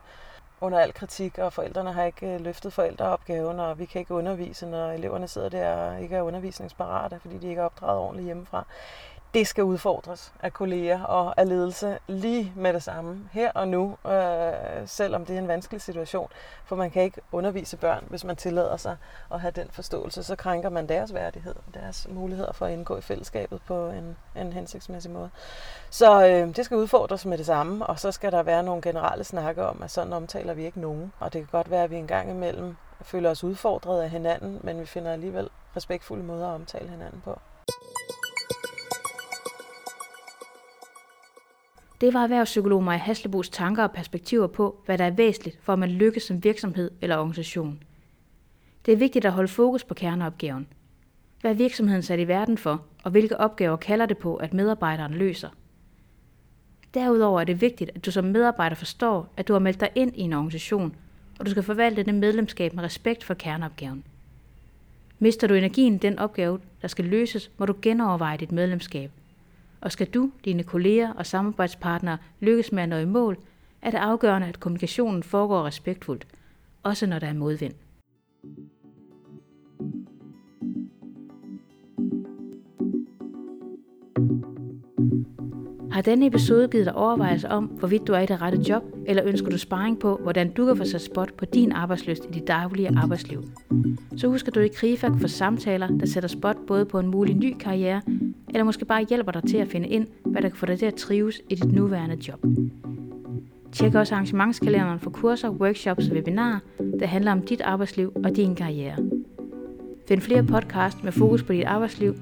under 0.63 0.79
al 0.79 0.93
kritik, 0.93 1.37
og 1.37 1.53
forældrene 1.53 1.93
har 1.93 2.03
ikke 2.03 2.33
øh, 2.33 2.41
løftet 2.41 2.73
forældreopgaven, 2.73 3.59
og 3.59 3.79
vi 3.79 3.85
kan 3.85 3.99
ikke 3.99 4.13
undervise, 4.13 4.65
når 4.65 4.91
eleverne 4.91 5.27
sidder 5.27 5.49
der 5.49 5.73
og 5.75 6.01
ikke 6.01 6.15
er 6.15 6.21
undervisningsparate, 6.21 7.19
fordi 7.19 7.37
de 7.37 7.47
ikke 7.47 7.61
er 7.61 7.65
opdraget 7.65 7.99
ordentligt 7.99 8.25
hjemmefra 8.25 8.65
det 9.33 9.47
skal 9.47 9.63
udfordres 9.63 10.33
af 10.39 10.53
kolleger 10.53 11.03
og 11.03 11.33
af 11.37 11.49
ledelse 11.49 11.99
lige 12.07 12.53
med 12.55 12.73
det 12.73 12.83
samme, 12.83 13.29
her 13.31 13.51
og 13.51 13.67
nu, 13.67 13.97
øh, 14.07 14.53
selvom 14.85 15.25
det 15.25 15.35
er 15.35 15.39
en 15.39 15.47
vanskelig 15.47 15.81
situation. 15.81 16.29
For 16.65 16.75
man 16.75 16.91
kan 16.91 17.03
ikke 17.03 17.21
undervise 17.31 17.77
børn, 17.77 18.03
hvis 18.09 18.23
man 18.23 18.35
tillader 18.35 18.77
sig 18.77 18.97
at 19.31 19.41
have 19.41 19.51
den 19.51 19.67
forståelse. 19.71 20.23
Så 20.23 20.35
krænker 20.35 20.69
man 20.69 20.89
deres 20.89 21.13
værdighed, 21.13 21.55
deres 21.73 22.07
muligheder 22.09 22.53
for 22.53 22.65
at 22.65 22.71
indgå 22.71 22.97
i 22.97 23.01
fællesskabet 23.01 23.61
på 23.67 23.89
en, 23.89 24.17
en 24.35 24.53
hensigtsmæssig 24.53 25.11
måde. 25.11 25.29
Så 25.89 26.27
øh, 26.27 26.55
det 26.55 26.65
skal 26.65 26.77
udfordres 26.77 27.25
med 27.25 27.37
det 27.37 27.45
samme, 27.45 27.85
og 27.85 27.99
så 27.99 28.11
skal 28.11 28.31
der 28.31 28.43
være 28.43 28.63
nogle 28.63 28.81
generelle 28.81 29.23
snakke 29.23 29.65
om, 29.65 29.83
at 29.83 29.91
sådan 29.91 30.13
omtaler 30.13 30.53
vi 30.53 30.65
ikke 30.65 30.79
nogen. 30.79 31.13
Og 31.19 31.33
det 31.33 31.41
kan 31.41 31.49
godt 31.51 31.71
være, 31.71 31.83
at 31.83 31.91
vi 31.91 31.95
en 31.95 32.07
gang 32.07 32.29
imellem 32.29 32.75
føler 33.01 33.29
os 33.29 33.43
udfordret 33.43 34.01
af 34.01 34.09
hinanden, 34.09 34.59
men 34.63 34.79
vi 34.79 34.85
finder 34.85 35.13
alligevel 35.13 35.49
respektfulde 35.75 36.23
måder 36.23 36.47
at 36.47 36.55
omtale 36.55 36.89
hinanden 36.89 37.21
på. 37.25 37.39
Det 42.01 42.13
var 42.13 42.23
erhvervspsykolog 42.23 42.83
Maja 42.83 42.97
Haslebos 42.97 43.49
tanker 43.49 43.83
og 43.83 43.91
perspektiver 43.91 44.47
på, 44.47 44.81
hvad 44.85 44.97
der 44.97 45.05
er 45.05 45.11
væsentligt 45.11 45.59
for, 45.61 45.73
at 45.73 45.79
man 45.79 45.91
lykkes 45.91 46.23
som 46.23 46.43
virksomhed 46.43 46.91
eller 47.01 47.17
organisation. 47.17 47.83
Det 48.85 48.91
er 48.91 48.97
vigtigt 48.97 49.25
at 49.25 49.31
holde 49.31 49.47
fokus 49.47 49.83
på 49.83 49.93
kerneopgaven. 49.93 50.67
Hvad 51.41 51.51
er 51.51 51.55
virksomheden 51.55 52.01
sat 52.01 52.19
i 52.19 52.27
verden 52.27 52.57
for, 52.57 52.81
og 53.03 53.11
hvilke 53.11 53.39
opgaver 53.39 53.75
kalder 53.75 54.05
det 54.05 54.17
på, 54.17 54.35
at 54.35 54.53
medarbejderen 54.53 55.13
løser? 55.13 55.49
Derudover 56.93 57.39
er 57.41 57.45
det 57.45 57.61
vigtigt, 57.61 57.91
at 57.95 58.05
du 58.05 58.11
som 58.11 58.25
medarbejder 58.25 58.75
forstår, 58.75 59.33
at 59.37 59.47
du 59.47 59.53
har 59.53 59.59
meldt 59.59 59.79
dig 59.79 59.89
ind 59.95 60.15
i 60.15 60.21
en 60.21 60.33
organisation, 60.33 60.95
og 61.39 61.45
du 61.45 61.51
skal 61.51 61.63
forvalte 61.63 62.03
det 62.03 62.15
medlemskab 62.15 62.73
med 62.73 62.83
respekt 62.83 63.23
for 63.23 63.33
kerneopgaven. 63.33 64.03
Mister 65.19 65.47
du 65.47 65.53
energien 65.53 65.95
i 65.95 65.97
den 65.97 66.19
opgave, 66.19 66.59
der 66.81 66.87
skal 66.87 67.05
løses, 67.05 67.51
må 67.57 67.65
du 67.65 67.75
genoverveje 67.81 68.37
dit 68.37 68.51
medlemskab– 68.51 69.11
og 69.83 69.91
skal 69.91 70.07
du, 70.07 70.31
dine 70.45 70.63
kolleger 70.63 71.13
og 71.13 71.25
samarbejdspartnere 71.25 72.17
lykkes 72.39 72.71
med 72.71 72.83
at 72.83 72.89
nå 72.89 72.95
i 72.95 73.05
mål, 73.05 73.37
er 73.81 73.91
det 73.91 73.97
afgørende, 73.97 74.47
at 74.47 74.59
kommunikationen 74.59 75.23
foregår 75.23 75.63
respektfuldt, 75.63 76.27
også 76.83 77.05
når 77.07 77.19
der 77.19 77.27
er 77.27 77.33
modvind. 77.33 77.73
Har 85.91 86.01
denne 86.01 86.25
episode 86.25 86.67
givet 86.67 86.85
dig 86.85 86.95
overvejelser 86.95 87.49
om, 87.49 87.65
hvorvidt 87.65 88.07
du 88.07 88.13
er 88.13 88.19
i 88.19 88.25
det 88.25 88.41
rette 88.41 88.59
job, 88.69 88.83
eller 89.05 89.23
ønsker 89.25 89.49
du 89.49 89.57
sparring 89.57 89.99
på, 89.99 90.19
hvordan 90.23 90.53
du 90.53 90.65
kan 90.65 90.77
få 90.77 90.83
sat 90.85 91.01
spot 91.01 91.33
på 91.33 91.45
din 91.45 91.71
arbejdsløst 91.71 92.25
i 92.25 92.31
dit 92.33 92.47
daglige 92.47 92.97
arbejdsliv? 92.97 93.43
Så 94.17 94.27
husk 94.27 94.47
at 94.47 94.55
du 94.55 94.59
i 94.59 94.67
Krifak 94.67 95.11
for 95.19 95.27
samtaler, 95.27 95.87
der 95.87 96.05
sætter 96.05 96.29
spot 96.29 96.57
både 96.67 96.85
på 96.85 96.99
en 96.99 97.07
mulig 97.07 97.35
ny 97.35 97.57
karriere, 97.59 98.01
eller 98.53 98.63
måske 98.63 98.85
bare 98.85 99.05
hjælper 99.09 99.31
dig 99.31 99.43
til 99.43 99.57
at 99.57 99.67
finde 99.67 99.87
ind, 99.87 100.07
hvad 100.25 100.41
der 100.41 100.49
kan 100.49 100.57
få 100.57 100.65
dig 100.65 100.79
til 100.79 100.85
at 100.85 100.95
trives 100.95 101.41
i 101.49 101.55
dit 101.55 101.73
nuværende 101.73 102.17
job. 102.27 102.45
Tjek 103.71 103.95
også 103.95 104.15
arrangementskalenderen 104.15 104.99
for 104.99 105.09
kurser, 105.09 105.49
workshops 105.49 106.07
og 106.07 106.15
webinarer, 106.15 106.59
der 106.99 107.05
handler 107.05 107.31
om 107.31 107.41
dit 107.41 107.61
arbejdsliv 107.61 108.13
og 108.23 108.35
din 108.35 108.55
karriere. 108.55 108.95
Find 110.07 110.21
flere 110.21 110.43
podcast 110.43 111.03
med 111.03 111.11
fokus 111.11 111.43
på 111.43 111.53
dit 111.53 111.63
arbejdsliv, 111.63 112.15